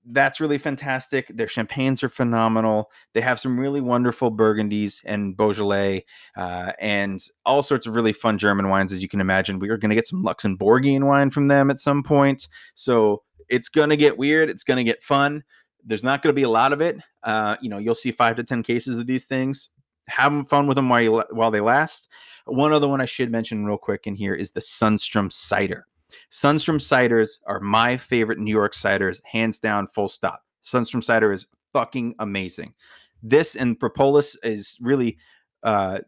[0.06, 1.28] that's really fantastic.
[1.28, 2.90] Their champagnes are phenomenal.
[3.14, 6.04] They have some really wonderful Burgundies and Beaujolais
[6.36, 9.58] uh, and all sorts of really fun German wines, as you can imagine.
[9.58, 12.48] We are going to get some Luxembourgian wine from them at some point.
[12.74, 14.50] So it's going to get weird.
[14.50, 15.42] It's going to get fun.
[15.84, 16.98] There's not going to be a lot of it.
[17.22, 19.70] Uh, you know, you'll see five to 10 cases of these things.
[20.08, 22.08] Have fun with them while, you, while they last.
[22.46, 25.86] One other one I should mention real quick in here is the Sundstrom cider.
[26.30, 30.42] Sundstrom ciders are my favorite New York ciders, hands down, full stop.
[30.62, 32.74] Sundstrom cider is fucking amazing.
[33.22, 35.18] This and Propolis is really
[35.62, 36.00] uh,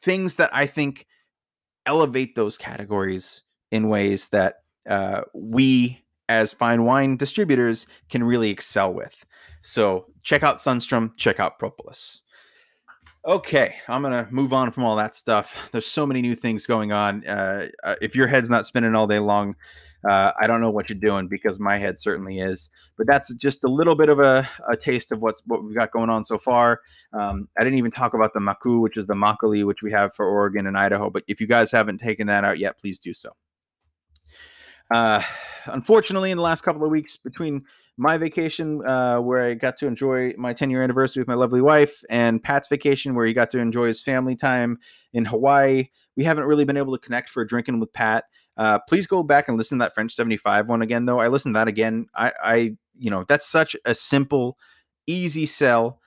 [0.00, 1.06] things that I think
[1.84, 8.92] elevate those categories in ways that uh, we as fine wine distributors can really excel
[8.92, 9.24] with.
[9.62, 12.22] So check out Sundstrom, check out Propolis.
[13.26, 15.68] Okay, I'm gonna move on from all that stuff.
[15.72, 17.26] There's so many new things going on.
[17.26, 19.56] Uh, uh, if your head's not spinning all day long,
[20.08, 22.70] uh, I don't know what you're doing because my head certainly is.
[22.96, 25.90] But that's just a little bit of a, a taste of what's what we've got
[25.90, 26.80] going on so far.
[27.12, 30.14] Um, I didn't even talk about the Maku, which is the Makgeolli, which we have
[30.14, 31.10] for Oregon and Idaho.
[31.10, 33.30] But if you guys haven't taken that out yet, please do so.
[34.90, 35.22] Uh,
[35.66, 37.64] unfortunately, in the last couple of weeks between
[37.96, 41.60] my vacation, uh, where I got to enjoy my 10 year anniversary with my lovely
[41.60, 44.78] wife, and Pat's vacation, where he got to enjoy his family time
[45.12, 48.24] in Hawaii, we haven't really been able to connect for a drinking with Pat.
[48.56, 51.20] Uh, please go back and listen to that French 75 one again, though.
[51.20, 52.06] I listened to that again.
[52.14, 52.54] I, I,
[52.98, 54.58] you know, that's such a simple,
[55.06, 56.00] easy sell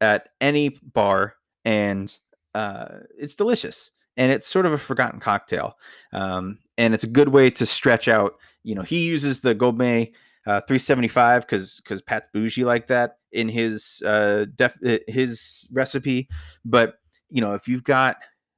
[0.00, 2.16] at any bar, and
[2.54, 5.76] uh, it's delicious and it's sort of a forgotten cocktail.
[6.12, 8.38] Um, and it's a good way to stretch out.
[8.62, 10.12] You know, he uses the Gourmet
[10.46, 16.26] uh, 375 because because Pat's bougie like that in his uh, def- uh, his recipe.
[16.64, 16.94] But
[17.28, 18.16] you know, if you've got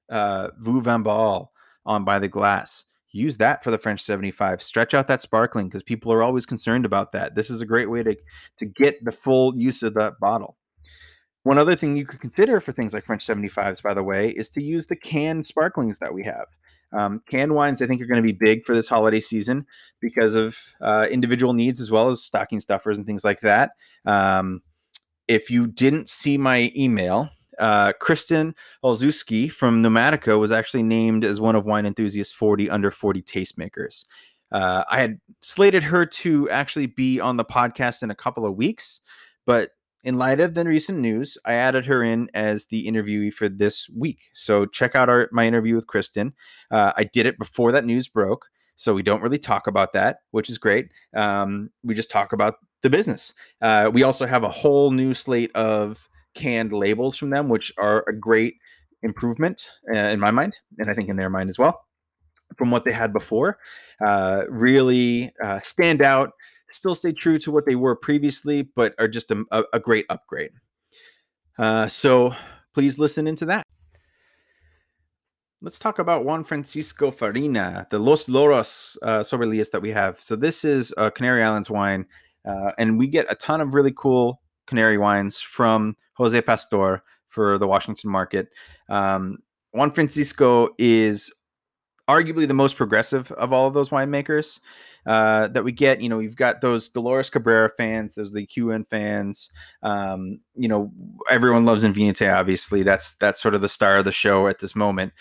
[0.09, 1.51] uh, Vue Vin Bal
[1.85, 4.63] on by the glass, use that for the French 75.
[4.63, 7.35] Stretch out that sparkling because people are always concerned about that.
[7.35, 8.17] This is a great way to
[8.59, 10.57] to get the full use of that bottle.
[11.43, 14.49] One other thing you could consider for things like French 75s, by the way, is
[14.51, 16.47] to use the canned sparklings that we have.
[16.93, 19.67] Um, canned wines, I think, are going to be big for this holiday season
[20.01, 23.73] because of uh, individual needs as well as stocking stuffers and things like that.
[24.05, 24.63] Um,
[25.29, 31.41] if you didn't see my email, uh, Kristen Olszewski from Nomadica was actually named as
[31.41, 34.05] one of Wine Enthusiast's 40 under 40 tastemakers.
[34.51, 38.57] Uh, I had slated her to actually be on the podcast in a couple of
[38.57, 39.01] weeks,
[39.47, 39.71] but
[40.05, 43.89] in light of the recent news, I added her in as the interviewee for this
[43.91, 44.19] week.
[44.33, 46.35] So check out our my interview with Kristen.
[46.71, 50.19] Uh, I did it before that news broke, so we don't really talk about that,
[50.33, 50.91] which is great.
[51.15, 53.33] Um, we just talk about the business.
[53.61, 58.05] Uh, we also have a whole new slate of canned labels from them, which are
[58.09, 58.57] a great
[59.03, 61.87] improvement uh, in my mind, and I think in their mind as well,
[62.57, 63.59] from what they had before.
[64.05, 66.33] Uh, really uh, stand out
[66.73, 70.51] still stay true to what they were previously, but are just a, a, great upgrade.
[71.59, 72.35] Uh, so
[72.75, 73.67] please listen into that.
[75.61, 80.21] Let's talk about Juan Francisco Farina, the Los Loros uh, that we have.
[80.21, 82.05] So this is a Canary Islands wine,
[82.45, 87.59] uh, and we get a ton of really cool Canary wines from Jose Pastor for
[87.59, 88.49] the Washington market.
[88.89, 89.39] Um,
[89.73, 91.33] Juan Francisco is
[92.09, 94.59] arguably the most progressive of all of those winemakers
[95.07, 96.01] uh, that we get.
[96.01, 99.51] You know, you've got those Dolores Cabrera fans, those the QN fans.
[99.83, 100.93] Um, you know,
[101.31, 102.33] everyone loves Envínate.
[102.33, 105.13] Obviously, that's that's sort of the star of the show at this moment.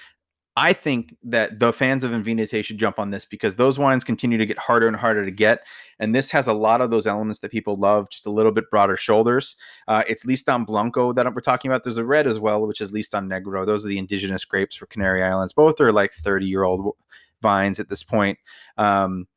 [0.57, 4.37] I think that the fans of Envínate should jump on this because those wines continue
[4.37, 5.61] to get harder and harder to get.
[5.97, 8.69] And this has a lot of those elements that people love, just a little bit
[8.69, 9.55] broader shoulders.
[9.87, 11.85] Uh, it's Listan Blanco that we're talking about.
[11.85, 13.65] There's a red as well, which is Listan Negro.
[13.65, 15.53] Those are the indigenous grapes for Canary Islands.
[15.53, 16.97] Both are like 30 year old
[17.41, 18.37] vines at this point.
[18.77, 19.27] Um,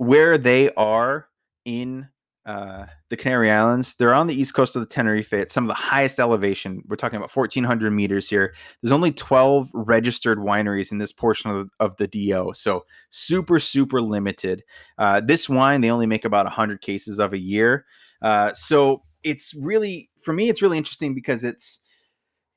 [0.00, 1.28] where they are
[1.66, 2.08] in
[2.46, 3.96] uh, the Canary Islands.
[3.96, 6.82] They're on the east coast of the Tenerife at some of the highest elevation.
[6.88, 8.54] We're talking about 1,400 meters here.
[8.80, 12.52] There's only 12 registered wineries in this portion of, of the DO.
[12.54, 14.64] So super, super limited.
[14.96, 17.84] Uh, this wine, they only make about 100 cases of a year.
[18.22, 21.80] Uh, so it's really, for me, it's really interesting because it's,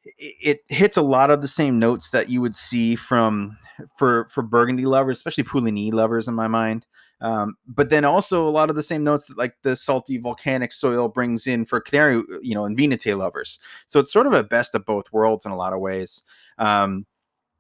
[0.06, 3.58] it hits a lot of the same notes that you would see from
[3.98, 6.86] for for Burgundy lovers, especially Puligny lovers in my mind.
[7.22, 10.74] Um, but then also a lot of the same notes that like the salty volcanic
[10.74, 13.60] soil brings in for Canary, you know, and Envínate lovers.
[13.88, 16.22] So it's sort of a best of both worlds in a lot of ways.
[16.58, 17.06] Um,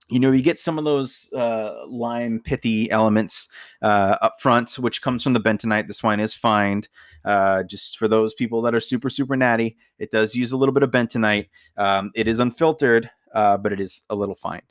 [0.09, 3.47] you know, you get some of those uh, lime pithy elements
[3.81, 5.87] uh, up front, which comes from the bentonite.
[5.87, 6.87] This wine is fined.
[7.25, 10.73] Uh, just for those people that are super, super natty, it does use a little
[10.73, 11.47] bit of bentonite.
[11.77, 14.61] Um, it is unfiltered, uh, but it is a little fined.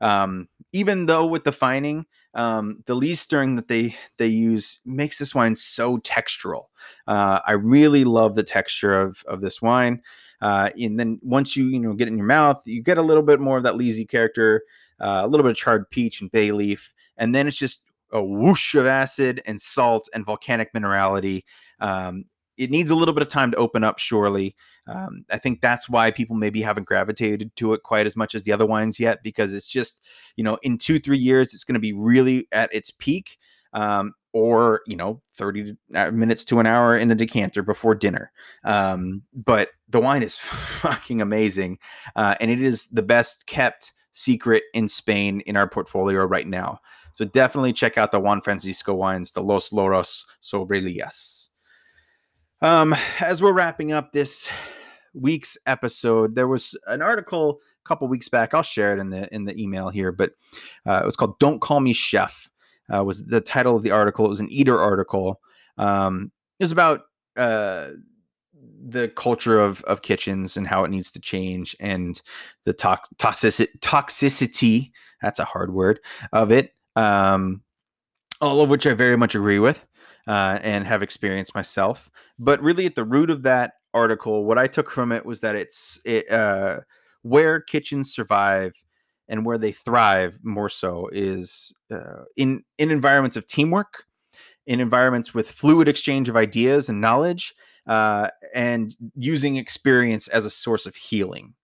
[0.00, 5.18] Um, even though with the fining, um, the lees stirring that they they use makes
[5.18, 6.66] this wine so textural.
[7.06, 10.02] Uh, I really love the texture of of this wine.
[10.40, 13.22] Uh, and then once you you know get in your mouth, you get a little
[13.22, 14.62] bit more of that leesy character,
[15.00, 18.22] uh, a little bit of charred peach and bay leaf, and then it's just a
[18.22, 21.42] whoosh of acid and salt and volcanic minerality.
[21.80, 22.24] Um,
[22.56, 24.56] it needs a little bit of time to open up, surely.
[24.86, 28.44] Um, I think that's why people maybe haven't gravitated to it quite as much as
[28.44, 30.00] the other wines yet, because it's just,
[30.36, 33.38] you know, in two, three years, it's going to be really at its peak.
[33.72, 38.30] Um, or you know 30 uh, minutes to an hour in a decanter before dinner
[38.64, 40.36] um, but the wine is
[40.82, 41.78] fucking amazing
[42.16, 46.78] uh, and it is the best kept secret in spain in our portfolio right now
[47.12, 51.48] so definitely check out the juan francisco wines the los loros sobrelias
[52.60, 54.48] um, as we're wrapping up this
[55.14, 58.54] week's episode, there was an article a couple weeks back.
[58.54, 60.32] I'll share it in the in the email here, but
[60.86, 62.48] uh, it was called "Don't Call Me Chef."
[62.94, 64.26] Uh, was the title of the article?
[64.26, 65.40] It was an Eater article.
[65.78, 67.02] Um, it was about
[67.36, 67.90] uh,
[68.88, 72.20] the culture of of kitchens and how it needs to change, and
[72.64, 74.90] the toxicity toxicity.
[75.22, 76.00] That's a hard word
[76.32, 76.72] of it.
[76.94, 77.62] Um,
[78.40, 79.84] all of which I very much agree with
[80.26, 82.10] uh, and have experienced myself.
[82.38, 85.56] But really, at the root of that article, what I took from it was that
[85.56, 86.80] it's it, uh,
[87.22, 88.72] where kitchens survive
[89.28, 94.04] and where they thrive more so is uh, in in environments of teamwork,
[94.66, 97.54] in environments with fluid exchange of ideas and knowledge,
[97.86, 101.54] uh, and using experience as a source of healing.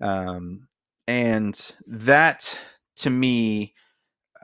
[0.00, 0.68] Um,
[1.06, 2.58] and that,
[2.96, 3.74] to me,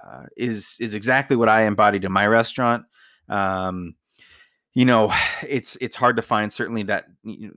[0.05, 2.85] uh, is is exactly what I embodied in my restaurant.
[3.29, 3.95] Um,
[4.75, 5.13] you know,
[5.47, 7.55] it's it's hard to find certainly that you know,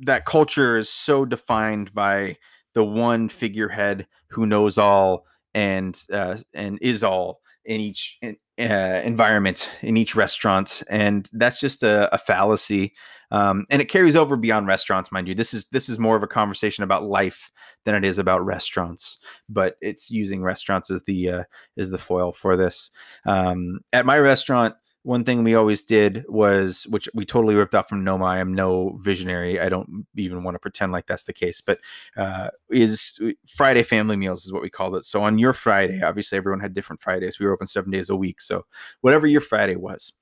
[0.00, 2.36] that culture is so defined by
[2.74, 9.00] the one figurehead who knows all and uh, and is all in each in, uh,
[9.04, 12.94] environment in each restaurant, and that's just a, a fallacy.
[13.32, 15.34] Um, and it carries over beyond restaurants, mind you.
[15.34, 17.50] This is this is more of a conversation about life
[17.84, 21.44] than it is about restaurants, but it's using restaurants as the uh,
[21.78, 22.90] as the foil for this.
[23.26, 27.88] Um, at my restaurant, one thing we always did was which we totally ripped off
[27.88, 31.32] from noma i am no visionary i don't even want to pretend like that's the
[31.32, 31.78] case but
[32.16, 35.04] uh, is uh, friday family meals is what we called it.
[35.04, 38.16] So on your friday obviously everyone had different fridays we were open seven days a
[38.16, 38.66] week so
[39.00, 40.12] whatever your friday was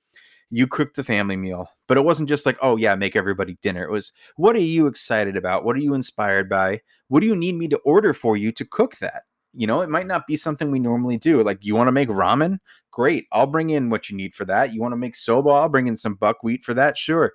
[0.51, 3.85] you cooked the family meal but it wasn't just like oh yeah make everybody dinner.
[3.85, 5.65] It was what are you excited about?
[5.65, 6.81] What are you inspired by?
[7.09, 9.23] What do you need me to order for you to cook that?
[9.55, 12.09] You know it might not be something we normally do like you want to make
[12.09, 12.59] ramen
[12.99, 15.69] great i'll bring in what you need for that you want to make soba i'll
[15.69, 17.33] bring in some buckwheat for that sure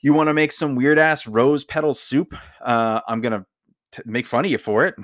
[0.00, 2.34] you want to make some weird ass rose petal soup
[2.64, 3.44] uh, i'm gonna
[3.90, 4.94] t- make fun of you for it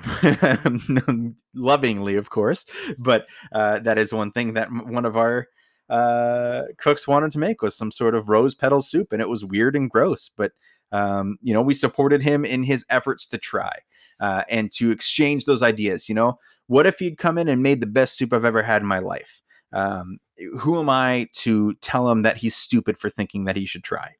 [1.53, 2.65] lovingly of course
[2.97, 5.47] but uh, that is one thing that one of our
[5.89, 9.43] uh, cooks wanted to make was some sort of rose petal soup and it was
[9.43, 10.53] weird and gross but
[10.93, 13.73] um, you know we supported him in his efforts to try
[14.19, 16.09] uh, and to exchange those ideas.
[16.09, 18.81] You know, what if he'd come in and made the best soup I've ever had
[18.81, 19.41] in my life?
[19.71, 20.19] Um,
[20.57, 24.15] who am I to tell him that he's stupid for thinking that he should try?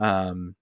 [0.00, 0.54] Um,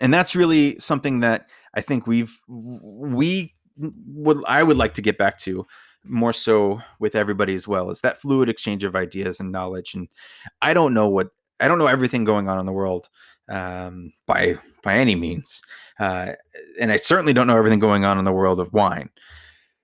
[0.00, 5.18] and that's really something that I think we've we would I would like to get
[5.18, 5.66] back to
[6.04, 10.08] more so with everybody as well is that fluid exchange of ideas and knowledge and
[10.60, 11.28] I don't know what
[11.60, 13.08] I don't know everything going on in the world
[13.48, 15.62] um, by by any means.
[15.98, 16.32] Uh,
[16.80, 19.10] and I certainly don't know everything going on in the world of wine.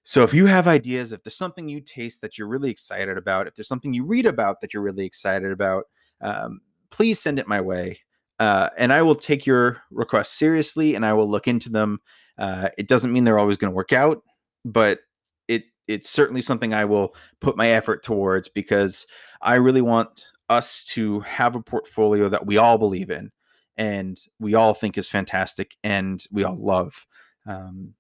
[0.09, 3.47] So if you have ideas, if there's something you taste that you're really excited about,
[3.47, 5.85] if there's something you read about that you're really excited about,
[6.23, 7.99] um, please send it my way.
[8.39, 12.01] Uh, and I will take your requests seriously and I will look into them.
[12.39, 14.23] Uh, it doesn't mean they're always going to work out,
[14.65, 15.01] but
[15.47, 19.07] it it's certainly something I will put my effort towards because
[19.43, 23.31] I really want us to have a portfolio that we all believe in
[23.77, 27.07] and we all think is fantastic and we all love.
[27.47, 27.93] Um,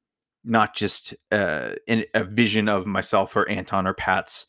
[0.45, 4.47] not just uh, in a vision of myself or Anton or Pat's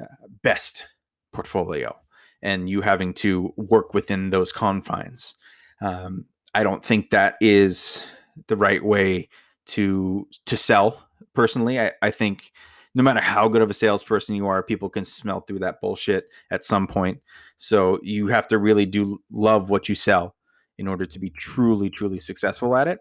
[0.00, 0.06] uh,
[0.42, 0.86] best
[1.32, 1.94] portfolio,
[2.42, 5.34] and you having to work within those confines.
[5.80, 6.24] Um,
[6.54, 8.02] I don't think that is
[8.46, 9.28] the right way
[9.66, 11.02] to to sell.
[11.34, 12.52] Personally, I, I think
[12.94, 16.30] no matter how good of a salesperson you are, people can smell through that bullshit
[16.50, 17.20] at some point.
[17.58, 20.34] So you have to really do love what you sell
[20.78, 23.00] in order to be truly, truly successful at it.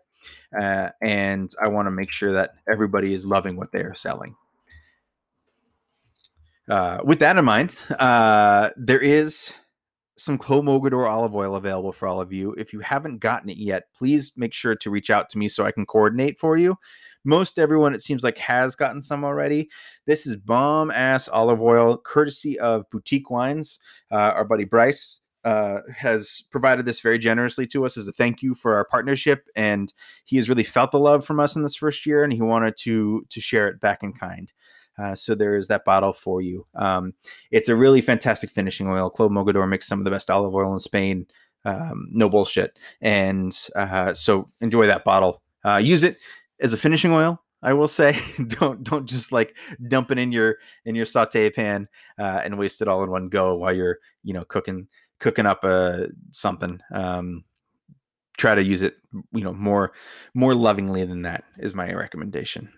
[0.59, 4.35] Uh, and I want to make sure that everybody is loving what they are selling.
[6.69, 9.51] Uh, with that in mind, uh, there is
[10.17, 12.53] some Clos Mogador olive oil available for all of you.
[12.53, 15.65] If you haven't gotten it yet, please make sure to reach out to me so
[15.65, 16.77] I can coordinate for you.
[17.25, 19.69] Most everyone, it seems like, has gotten some already.
[20.05, 23.79] This is bomb ass olive oil, courtesy of Boutique Wines.
[24.11, 28.41] Uh, our buddy Bryce uh, has provided this very generously to us as a thank
[28.41, 29.93] you for our partnership, and
[30.25, 32.75] he has really felt the love from us in this first year, and he wanted
[32.77, 34.51] to to share it back in kind.
[34.97, 36.65] Uh, so there is that bottle for you.
[36.75, 37.13] Um,
[37.51, 39.09] it's a really fantastic finishing oil.
[39.09, 41.27] Clos Mogador makes some of the best olive oil in Spain.
[41.65, 42.79] Um, no bullshit.
[43.01, 45.41] And uh, so enjoy that bottle.
[45.65, 46.17] Uh, use it
[46.61, 47.41] as a finishing oil.
[47.61, 51.87] I will say, don't don't just like dump it in your in your saute pan
[52.19, 54.87] uh, and waste it all in one go while you're you know cooking
[55.19, 56.79] cooking up a uh, something.
[56.91, 57.43] Um,
[58.37, 58.97] try to use it
[59.31, 59.93] you know more
[60.33, 62.69] more lovingly than that is my recommendation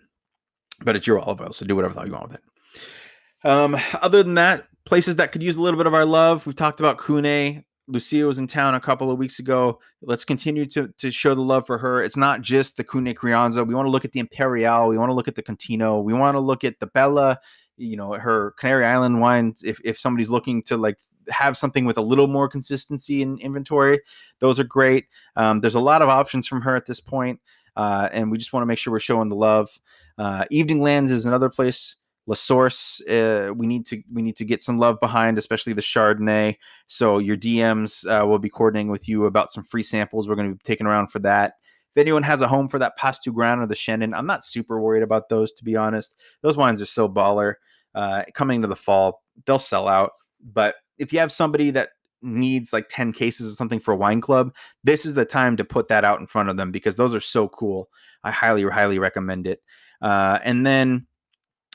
[0.84, 3.50] but it's your olive oil, so do whatever you want with it.
[3.50, 6.46] Um, other than that, places that could use a little bit of our love.
[6.46, 7.64] We've talked about Cune.
[7.90, 9.80] Lucia was in town a couple of weeks ago.
[10.02, 12.04] Let's continue to, to show the love for her.
[12.04, 13.66] It's not just the Cune Crianza.
[13.66, 14.88] We want to look at the Imperial.
[14.88, 16.04] We want to look at the Contino.
[16.04, 17.40] We want to look at the Bella,
[17.78, 19.64] you know, her Canary Island wines.
[19.64, 20.98] If, if somebody's looking to like
[21.30, 24.02] have something with a little more consistency in inventory,
[24.40, 25.06] those are great.
[25.36, 27.40] Um, there's a lot of options from her at this point,
[27.76, 29.70] uh, and we just want to make sure we're showing the love.
[30.18, 31.96] Uh, Evening Lands is another place.
[32.28, 35.82] La Source, uh, we need to we need to get some love behind, especially the
[35.82, 36.58] Chardonnay.
[36.88, 40.28] So your DMs uh, will be coordinating with you about some free samples.
[40.28, 41.54] We're going to be taking around for that.
[41.96, 44.82] If anyone has a home for that Pas-tu Grand or the Shannon, I'm not super
[44.82, 46.16] worried about those to be honest.
[46.42, 47.56] Those wines are so baller.
[47.96, 50.12] Uh, coming to the fall, they'll sell out.
[50.54, 51.90] But if you have somebody that
[52.22, 55.64] needs like 10 cases of something for a wine club, this is the time to
[55.64, 57.90] put that out in front of them because those are so cool.
[58.24, 59.62] I highly, highly recommend it.
[60.02, 61.08] Uh, and then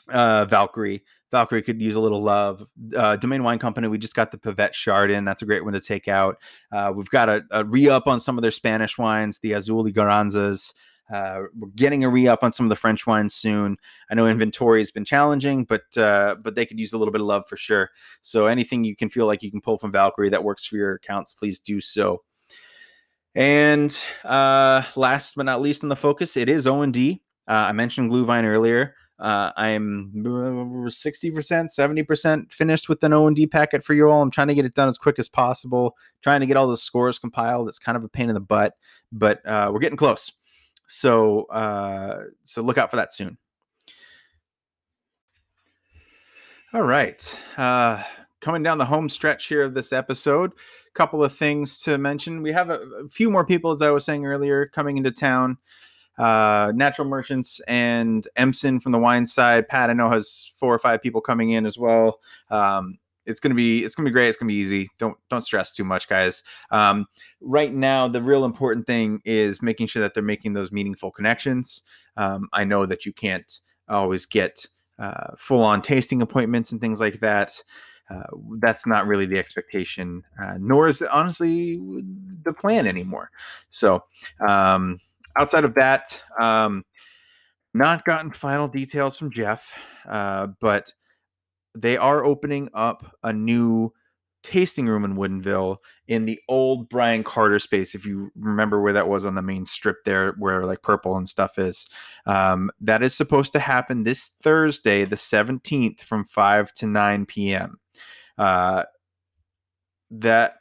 [0.09, 1.03] uh, Valkyrie.
[1.31, 2.63] Valkyrie could use a little love.
[2.95, 5.25] Uh, Domaine Wine Company, we just got the Pivette Chardon.
[5.25, 6.37] That's a great one to take out.
[6.71, 9.83] Uh, we've got a, a re up on some of their Spanish wines, the Azul
[9.83, 10.73] y Garanzas.
[11.11, 13.77] Uh, we're getting a re up on some of the French wines soon.
[14.09, 17.21] I know inventory has been challenging, but uh, but they could use a little bit
[17.21, 17.89] of love for sure.
[18.21, 20.95] So anything you can feel like you can pull from Valkyrie that works for your
[20.95, 22.23] accounts, please do so.
[23.35, 27.21] And uh, last but not least in the focus, it is O and D.
[27.47, 28.95] Uh, I mentioned Glühwein earlier.
[29.19, 34.21] Uh, I'm 60%, 70% finished with an O&D packet for you all.
[34.21, 36.75] I'm trying to get it done as quick as possible, trying to get all the
[36.75, 37.69] scores compiled.
[37.69, 38.73] It's kind of a pain in the butt,
[39.11, 40.31] but uh, we're getting close.
[40.87, 43.37] So, uh, so look out for that soon.
[46.73, 47.39] All right.
[47.57, 48.03] Uh,
[48.41, 52.41] coming down the home stretch here of this episode, a couple of things to mention.
[52.41, 55.57] We have a, a few more people, as I was saying earlier, coming into town
[56.17, 59.67] uh, Natural Merchants and Emson from the wine side.
[59.67, 62.19] Pat, I know has four or five people coming in as well.
[62.49, 64.27] Um, it's gonna be it's gonna be great.
[64.27, 64.89] It's gonna be easy.
[64.97, 66.43] Don't don't stress too much, guys.
[66.71, 67.05] Um,
[67.41, 71.83] right now, the real important thing is making sure that they're making those meaningful connections.
[72.17, 73.59] Um, I know that you can't
[73.89, 74.65] always get
[74.99, 77.61] uh, full on tasting appointments and things like that.
[78.09, 78.23] Uh,
[78.59, 81.79] that's not really the expectation, uh, nor is it honestly
[82.43, 83.31] the plan anymore.
[83.69, 84.03] So,
[84.47, 84.99] um,
[85.37, 86.83] outside of that, um,
[87.73, 89.71] not gotten final details from Jeff,
[90.07, 90.91] uh, but
[91.75, 93.91] they are opening up a new
[94.43, 97.95] tasting room in Woodinville in the old Brian Carter space.
[97.95, 101.27] If you remember where that was on the main strip there, where like purple and
[101.27, 101.87] stuff is,
[102.25, 107.79] um, that is supposed to happen this Thursday, the 17th, from 5 to 9 p.m.
[108.37, 108.83] Uh,
[110.19, 110.57] that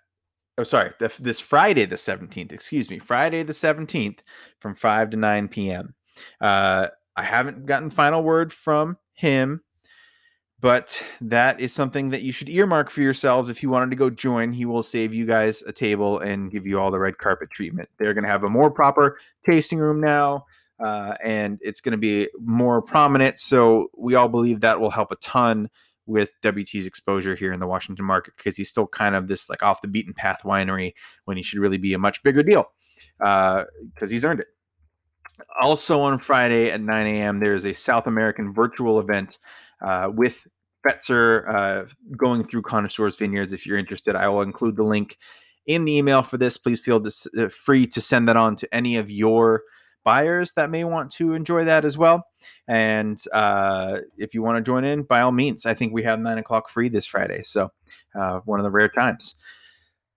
[0.58, 4.20] oh sorry this friday the 17th excuse me friday the 17th
[4.60, 5.94] from 5 to 9 p.m
[6.40, 9.60] uh, i haven't gotten final word from him
[10.62, 14.08] but that is something that you should earmark for yourselves if you wanted to go
[14.08, 17.50] join he will save you guys a table and give you all the red carpet
[17.50, 20.46] treatment they're going to have a more proper tasting room now
[20.80, 25.12] uh, and it's going to be more prominent so we all believe that will help
[25.12, 25.68] a ton
[26.06, 29.62] with WT's exposure here in the Washington market because he's still kind of this like
[29.62, 30.94] off the beaten path winery
[31.24, 32.66] when he should really be a much bigger deal
[33.18, 33.66] because
[34.02, 34.48] uh, he's earned it.
[35.60, 39.38] Also on Friday at 9 a.m., there is a South American virtual event
[39.80, 40.46] uh, with
[40.86, 41.84] Fetzer uh,
[42.16, 43.52] going through Connoisseurs Vineyards.
[43.52, 45.18] If you're interested, I will include the link
[45.66, 46.56] in the email for this.
[46.56, 49.62] Please feel this, uh, free to send that on to any of your
[50.04, 52.26] buyers that may want to enjoy that as well.
[52.68, 56.20] And uh, if you want to join in, by all means, I think we have
[56.20, 57.42] nine o'clock free this Friday.
[57.44, 57.70] So
[58.18, 59.36] uh, one of the rare times.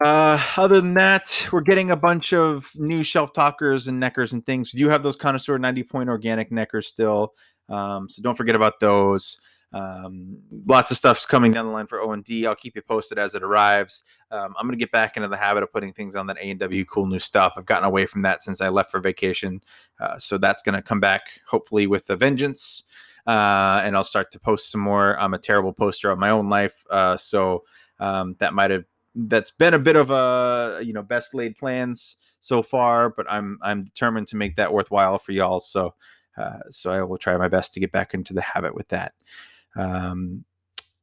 [0.04, 4.46] Uh, other than that, we're getting a bunch of new shelf talkers and neckers and
[4.46, 4.74] things.
[4.74, 7.34] We do have those connoisseur 90 point organic neckers still.
[7.70, 9.38] Um, so don't forget about those.
[9.76, 12.48] Um, lots of stuff's coming down the line for O and D.
[12.48, 14.04] I'll keep you posted as it arrives.
[14.32, 16.60] Um, I'm gonna get back into the habit of putting things on that A and
[16.62, 17.56] W cool new stuff.
[17.58, 19.62] I've gotten away from that since I left for vacation,
[20.00, 22.84] uh, so that's gonna come back hopefully with a vengeance.
[23.28, 25.20] Uh, and I'll start to post some more.
[25.20, 27.66] I'm a terrible poster of my own life, uh, so
[28.00, 32.16] um, that might have that's been a bit of a you know best laid plans
[32.40, 35.60] so far, but I'm I'm determined to make that worthwhile for y'all.
[35.60, 35.96] So
[36.38, 39.14] uh, so I will try my best to get back into the habit with that.
[39.76, 40.46] Um,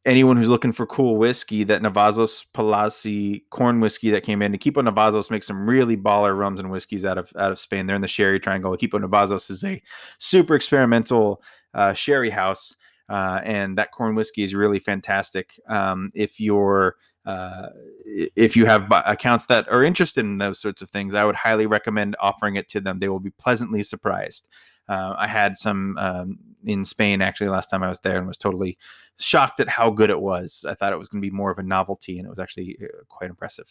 [0.04, 4.86] anyone who's looking for cool whiskey, that Navazos Palazzi corn whiskey that came in, Equipo
[4.86, 7.86] Navazos makes some really baller rums and whiskeys out of out of Spain.
[7.86, 8.76] They're in the Sherry Triangle.
[8.76, 9.82] Equipo Navazos is a
[10.18, 11.42] super experimental
[11.74, 12.74] uh, sherry house,
[13.08, 15.60] uh, and that corn whiskey is really fantastic.
[15.68, 17.68] Um, if you're uh,
[18.04, 21.66] if you have accounts that are interested in those sorts of things, I would highly
[21.66, 22.98] recommend offering it to them.
[22.98, 24.48] They will be pleasantly surprised.
[24.88, 28.38] Uh, I had some um, in Spain actually last time I was there and was
[28.38, 28.78] totally
[29.18, 30.64] shocked at how good it was.
[30.68, 32.78] I thought it was going to be more of a novelty, and it was actually
[32.82, 33.66] uh, quite impressive.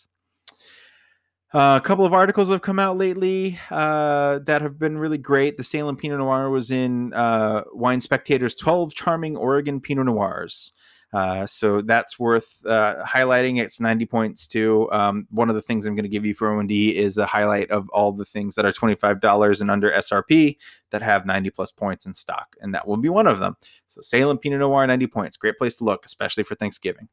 [1.53, 5.57] Uh, a couple of articles have come out lately uh, that have been really great.
[5.57, 10.71] The Salem Pinot Noir was in uh, Wine Spectator's 12 Charming Oregon Pinot Noirs.
[11.13, 13.59] Uh, so that's worth uh, highlighting.
[13.59, 14.89] It's 90 points too.
[14.91, 17.69] Um, one of the things I'm going to give you for O&D is a highlight
[17.69, 20.57] of all the things that are $25 and under SRP
[20.91, 23.57] that have 90 plus points in stock, and that will be one of them.
[23.87, 27.09] So Salem Pinot Noir 90 points, great place to look, especially for Thanksgiving.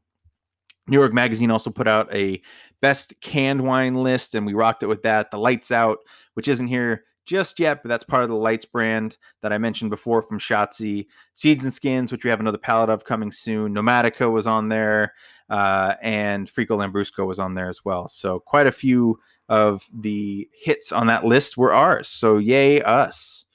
[0.87, 2.41] New York Magazine also put out a
[2.81, 5.29] best canned wine list, and we rocked it with that.
[5.29, 5.99] The Lights Out,
[6.33, 9.91] which isn't here just yet, but that's part of the Lights brand that I mentioned
[9.91, 11.05] before from Shotzzy.
[11.35, 13.73] Seeds and Skins, which we have another palette of coming soon.
[13.73, 15.13] Nomadica was on there,
[15.47, 18.07] uh, and Frico Lambrusco was on there as well.
[18.07, 22.07] So quite a few of the hits on that list were ours.
[22.07, 23.45] So yay us.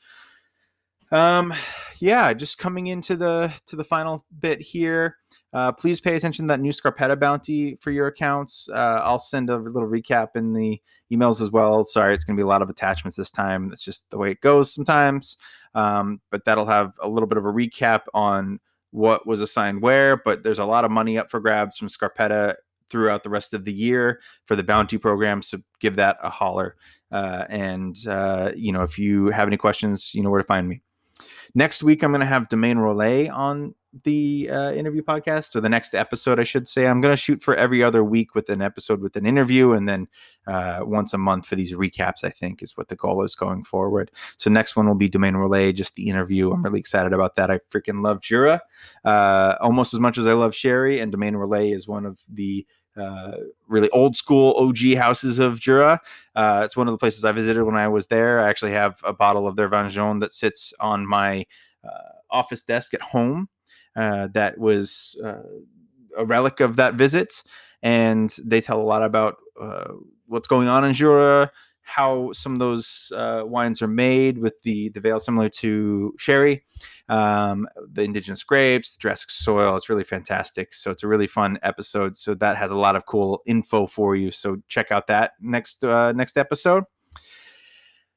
[1.10, 1.52] Um,
[1.98, 5.16] yeah, just coming into the to the final bit here.
[5.54, 8.68] Uh, please pay attention to that new Scarpetta bounty for your accounts.
[8.68, 10.80] Uh, I'll send a little recap in the
[11.12, 11.84] emails as well.
[11.84, 13.68] Sorry, it's going to be a lot of attachments this time.
[13.68, 15.36] That's just the way it goes sometimes.
[15.76, 18.58] Um, but that'll have a little bit of a recap on
[18.90, 20.16] what was assigned where.
[20.16, 22.56] But there's a lot of money up for grabs from Scarpetta
[22.90, 25.40] throughout the rest of the year for the bounty program.
[25.40, 26.76] So give that a holler.
[27.12, 30.68] Uh, and, uh, you know, if you have any questions, you know where to find
[30.68, 30.80] me.
[31.54, 35.68] Next week, I'm going to have Domaine Rolet on the uh, interview podcast or the
[35.68, 36.86] next episode, I should say.
[36.86, 39.88] I'm going to shoot for every other week with an episode with an interview, and
[39.88, 40.08] then
[40.46, 42.24] uh, once a month for these recaps.
[42.24, 44.10] I think is what the goal is going forward.
[44.36, 46.50] So next one will be Domaine Rolet, just the interview.
[46.50, 47.50] I'm really excited about that.
[47.50, 48.60] I freaking love Jura
[49.04, 52.66] uh, almost as much as I love Sherry, and Domaine Rolet is one of the
[52.96, 53.32] uh,
[53.66, 56.00] really old school OG houses of Jura.
[56.34, 58.40] Uh, it's one of the places I visited when I was there.
[58.40, 61.44] I actually have a bottle of their Vin Jaune that sits on my
[61.84, 63.48] uh, office desk at home.
[63.96, 65.42] Uh, that was uh,
[66.16, 67.42] a relic of that visit,
[67.82, 69.92] and they tell a lot about uh,
[70.26, 71.50] what's going on in Jura,
[71.82, 76.64] how some of those uh, wines are made with the the veil similar to sherry,
[77.08, 79.76] um, the indigenous grapes, the Jurassic soil.
[79.76, 80.72] It's really fantastic.
[80.72, 82.16] So it's a really fun episode.
[82.16, 84.30] So that has a lot of cool info for you.
[84.30, 86.84] So check out that next uh, next episode.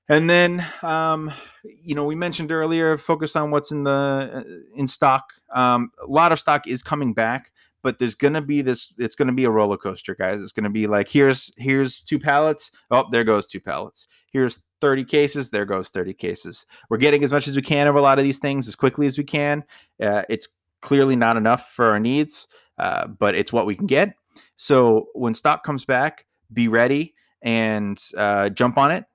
[0.09, 1.31] And then, um,
[1.63, 4.43] you know, we mentioned earlier, focus on what's in the uh,
[4.75, 5.33] in stock.
[5.53, 7.51] Um, a lot of stock is coming back,
[7.83, 8.93] but there's gonna be this.
[8.97, 10.41] It's gonna be a roller coaster, guys.
[10.41, 12.71] It's gonna be like here's here's two pallets.
[12.89, 14.07] Oh, there goes two pallets.
[14.31, 15.49] Here's 30 cases.
[15.49, 16.65] There goes 30 cases.
[16.89, 19.07] We're getting as much as we can of a lot of these things as quickly
[19.07, 19.63] as we can.
[20.01, 20.47] Uh, it's
[20.81, 22.47] clearly not enough for our needs,
[22.77, 24.13] uh, but it's what we can get.
[24.55, 29.05] So when stock comes back, be ready and uh, jump on it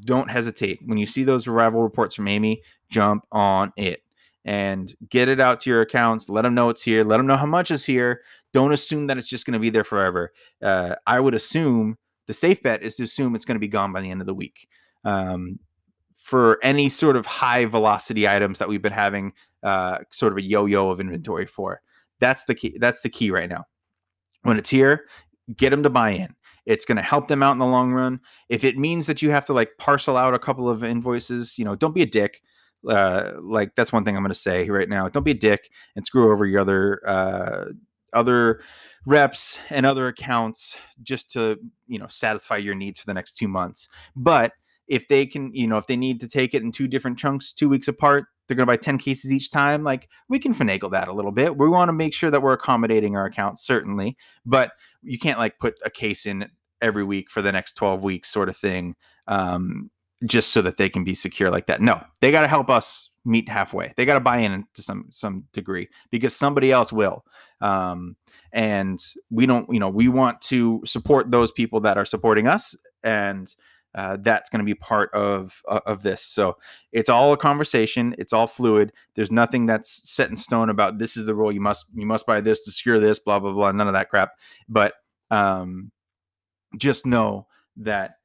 [0.00, 0.80] don't hesitate.
[0.84, 4.02] When you see those arrival reports from Amy, jump on it
[4.44, 6.28] and get it out to your accounts.
[6.28, 7.04] Let them know it's here.
[7.04, 8.22] Let them know how much is here.
[8.52, 10.32] Don't assume that it's just going to be there forever.
[10.60, 13.92] Uh, I would assume the safe bet is to assume it's going to be gone
[13.92, 14.68] by the end of the week.
[15.04, 15.58] Um,
[16.16, 19.32] for any sort of high velocity items that we've been having
[19.62, 21.82] uh, sort of a yo yo of inventory for
[22.20, 22.76] That's the key.
[22.78, 23.66] That's the key right now.
[24.42, 25.06] When it's here,
[25.56, 26.34] get them to buy in.
[26.66, 28.20] It's going to help them out in the long run.
[28.48, 31.64] If it means that you have to like parcel out a couple of invoices, you
[31.64, 32.42] know, don't be a dick.
[32.88, 35.08] Uh, like that's one thing I'm going to say right now.
[35.08, 37.64] Don't be a dick and screw over your other uh,
[38.12, 38.60] other
[39.06, 43.48] reps and other accounts just to you know satisfy your needs for the next two
[43.48, 43.88] months.
[44.16, 44.52] But
[44.88, 47.52] if they can, you know, if they need to take it in two different chunks,
[47.52, 49.84] two weeks apart, they're going to buy 10 cases each time.
[49.84, 51.56] Like we can finagle that a little bit.
[51.56, 54.72] We want to make sure that we're accommodating our accounts, certainly, but
[55.02, 56.48] you can't like put a case in
[56.80, 58.96] every week for the next 12 weeks, sort of thing,
[59.28, 59.90] um,
[60.26, 61.80] just so that they can be secure like that.
[61.80, 63.92] No, they got to help us meet halfway.
[63.96, 67.24] They got to buy in to some some degree because somebody else will.
[67.60, 68.16] Um,
[68.52, 72.74] and we don't, you know, we want to support those people that are supporting us
[73.02, 73.54] and
[73.94, 76.22] uh, that's going to be part of uh, of this.
[76.22, 76.56] So
[76.92, 78.14] it's all a conversation.
[78.18, 78.92] It's all fluid.
[79.14, 81.52] There's nothing that's set in stone about this is the rule.
[81.52, 83.18] You must you must buy this to secure this.
[83.18, 83.72] Blah blah blah.
[83.72, 84.32] None of that crap.
[84.68, 84.94] But
[85.30, 85.90] um,
[86.76, 88.16] just know that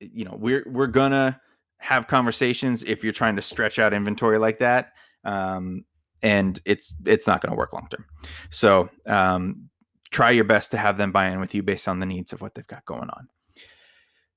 [0.00, 1.40] you know we're we're gonna
[1.78, 4.92] have conversations if you're trying to stretch out inventory like that.
[5.24, 5.84] Um,
[6.22, 8.04] and it's it's not going to work long term.
[8.50, 9.68] So um,
[10.10, 12.40] try your best to have them buy in with you based on the needs of
[12.40, 13.28] what they've got going on.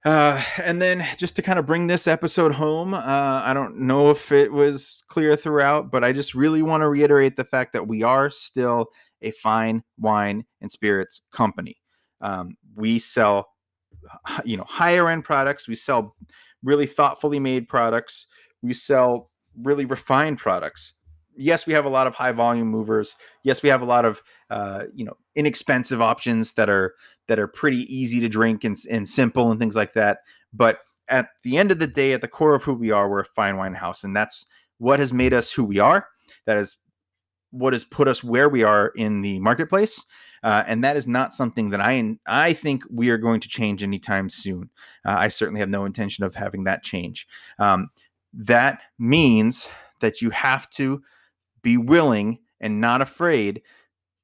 [0.08, 4.10] Uh, and then just to kind of bring this episode home, uh, I don't know
[4.10, 7.90] if it was clear throughout, but I just really want to reiterate the fact that
[7.90, 8.86] we are still
[9.22, 11.76] a fine wine and spirits company.
[12.22, 13.50] Um, we sell,
[14.46, 15.68] you know, higher end products.
[15.68, 16.16] We sell
[16.64, 18.28] really thoughtfully made products.
[18.62, 19.30] We sell
[19.62, 20.94] really refined products.
[21.38, 23.16] Yes, we have a lot of high volume movers.
[23.44, 26.96] Yes, we have a lot of, uh, you know, inexpensive options that are
[27.28, 30.20] that are pretty easy to drink and, and simple and things like that.
[30.54, 30.80] But
[31.10, 33.26] at the end of the day, at the core of who we are, we're a
[33.26, 34.46] fine wine house, and that's
[34.78, 36.08] what has made us who we are.
[36.46, 36.78] That is
[37.52, 40.04] what has put us where we are in the marketplace.
[40.44, 43.84] Uh, and that is not something that I I think we are going to change
[43.84, 44.70] anytime soon.
[45.06, 47.28] Uh, I certainly have no intention of having that change.
[47.60, 47.90] Um,
[48.34, 49.68] that means
[50.00, 51.02] that you have to
[51.62, 53.62] be willing and not afraid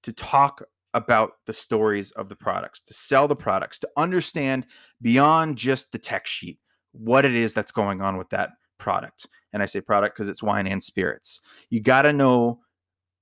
[0.03, 0.63] to talk
[0.93, 4.65] about the stories of the products, to sell the products, to understand
[5.01, 6.59] beyond just the tech sheet
[6.91, 9.27] what it is that's going on with that product.
[9.53, 11.39] And I say product because it's wine and spirits.
[11.69, 12.59] You got to know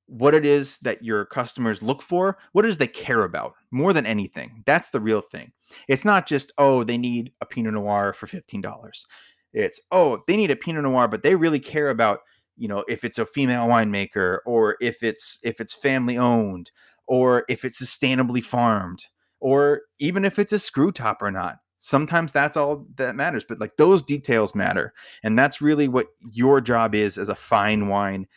[0.07, 3.93] what it is that your customers look for, what it is they care about more
[3.93, 4.64] than anything.
[4.66, 5.53] That's the real thing.
[5.88, 9.05] It's not just, oh, they need a Pinot Noir for $15.
[9.53, 12.22] It's, oh, they need a Pinot Noir, but they really care about
[12.62, 16.72] you know if it's a female winemaker or if it's if it's family owned
[17.07, 19.05] or if it's sustainably farmed,
[19.41, 21.57] or even if it's a screw top or not.
[21.80, 24.93] Sometimes that's all that matters, but like those details matter.
[25.22, 28.28] And that's really what your job is as a fine wine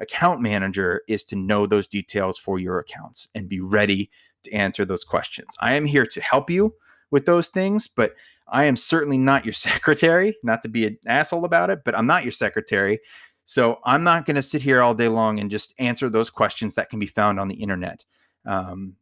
[0.00, 4.10] account manager is to know those details for your accounts and be ready
[4.42, 5.54] to answer those questions.
[5.60, 6.74] I am here to help you
[7.12, 8.14] with those things, but
[8.48, 12.06] I am certainly not your secretary, not to be an asshole about it, but I'm
[12.06, 12.98] not your secretary.
[13.44, 16.74] So I'm not going to sit here all day long and just answer those questions
[16.74, 18.04] that can be found on the internet
[18.46, 18.96] um,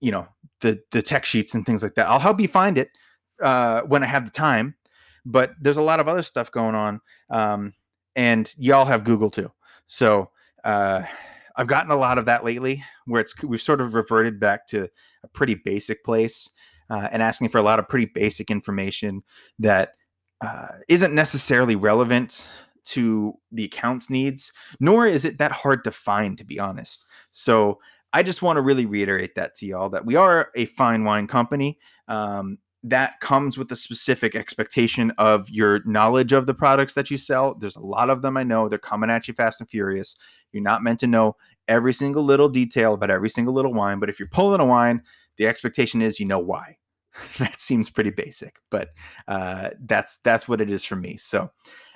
[0.00, 0.26] you know
[0.60, 2.08] the the tech sheets and things like that.
[2.08, 2.90] I'll help you find it
[3.42, 4.74] uh, when I have the time.
[5.26, 7.74] But there's a lot of other stuff going on, um,
[8.16, 9.52] and y'all have Google too.
[9.86, 10.30] So
[10.64, 11.02] uh,
[11.56, 14.88] I've gotten a lot of that lately, where it's we've sort of reverted back to
[15.22, 16.48] a pretty basic place
[16.88, 19.22] uh, and asking for a lot of pretty basic information
[19.58, 19.92] that
[20.40, 22.46] uh, not necessarily relevant
[22.90, 27.06] to the account's needs, nor is it that hard to find, to be honest.
[27.30, 27.78] So
[28.12, 31.26] I just want to really reiterate that to y'all that we are a fine wine
[31.26, 31.78] company.
[32.08, 37.18] Um, that comes with a specific expectation of your knowledge of the products that you
[37.18, 37.54] sell.
[37.54, 38.68] There's a lot of them I know.
[38.68, 40.16] They're coming at you fast and furious.
[40.52, 41.36] You're not meant to know
[41.68, 45.02] every single little detail about every single little wine, but if you're pulling a wine,
[45.36, 46.78] the expectation is you know why.
[47.38, 48.90] that seems pretty basic, but
[49.28, 51.16] uh, that's that's what it is for me.
[51.16, 51.50] So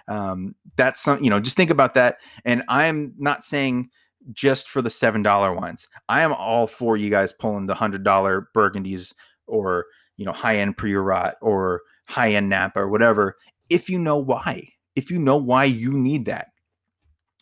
[0.09, 2.19] um, that's some you know just think about that.
[2.45, 3.91] And I'm not saying
[4.33, 5.87] just for the seven dollar ones.
[6.09, 9.13] I am all for you guys pulling the hundred dollar burgundies
[9.47, 9.87] or
[10.17, 13.37] you know high end Priorat or high end Napa or whatever.
[13.71, 16.49] If you know why, if you know why you need that,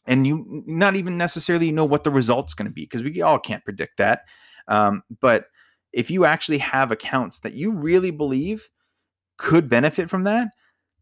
[0.06, 3.38] and you not even necessarily know what the result's going to be because we all
[3.38, 4.22] can't predict that.
[4.68, 5.46] Um, but
[5.92, 8.68] if you actually have accounts that you really believe
[9.36, 10.48] could benefit from that,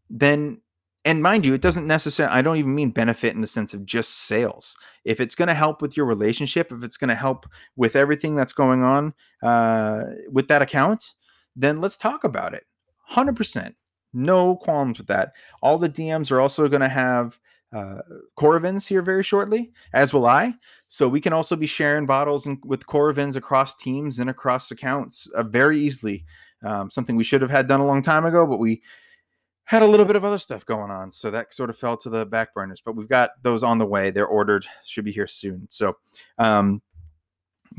[0.09, 0.61] then
[1.03, 3.85] and mind you, it doesn't necessarily, I don't even mean benefit in the sense of
[3.85, 4.75] just sales.
[5.03, 8.35] If it's going to help with your relationship, if it's going to help with everything
[8.35, 11.13] that's going on uh, with that account,
[11.55, 12.65] then let's talk about it.
[13.11, 13.73] 100%.
[14.13, 15.33] No qualms with that.
[15.61, 17.39] All the DMs are also going to have
[17.73, 18.01] uh,
[18.37, 20.53] Coravins here very shortly, as will I.
[20.87, 25.27] So we can also be sharing bottles and, with Coravins across teams and across accounts
[25.35, 26.25] uh, very easily.
[26.63, 28.83] Um, something we should have had done a long time ago, but we
[29.71, 32.09] had a little bit of other stuff going on, so that sort of fell to
[32.09, 32.81] the back burners.
[32.83, 35.65] But we've got those on the way; they're ordered, should be here soon.
[35.69, 35.95] So,
[36.37, 36.81] um,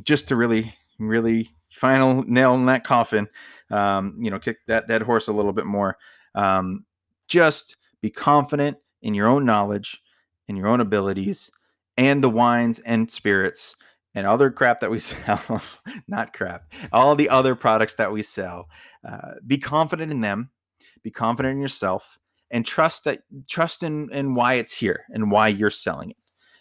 [0.03, 3.29] just to really, really final nail in that coffin,
[3.69, 5.99] um, you know, kick that dead horse a little bit more.
[6.35, 6.87] Um,
[7.29, 10.01] just be confident in your own knowledge,
[10.49, 11.51] in your own abilities,
[11.99, 13.77] and the wines and spirits
[14.15, 15.63] and other crap that we sell.
[16.09, 18.71] not crap, all the other products that we sell.
[19.07, 20.49] Uh, be confident in them.
[21.03, 22.19] Be confident in yourself,
[22.51, 26.17] and trust that trust in in why it's here and why you're selling it.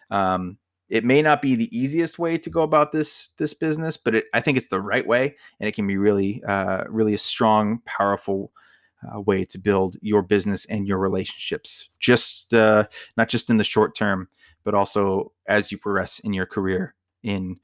[0.10, 0.58] Um,
[0.90, 4.26] it may not be the easiest way to go about this this business, but it,
[4.34, 7.80] I think it's the right way, and it can be really, uh, really a strong,
[7.86, 8.52] powerful
[9.04, 11.88] uh, way to build your business and your relationships.
[12.00, 14.28] Just uh, not just in the short term,
[14.64, 17.58] but also as you progress in your career in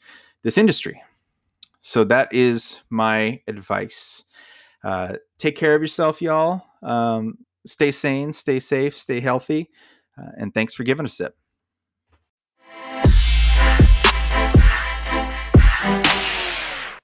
[0.43, 1.01] this industry.
[1.81, 4.23] So that is my advice.
[4.83, 6.63] Uh, take care of yourself, y'all.
[6.83, 9.69] Um, stay sane, stay safe, stay healthy,
[10.17, 11.35] uh, and thanks for giving a sip.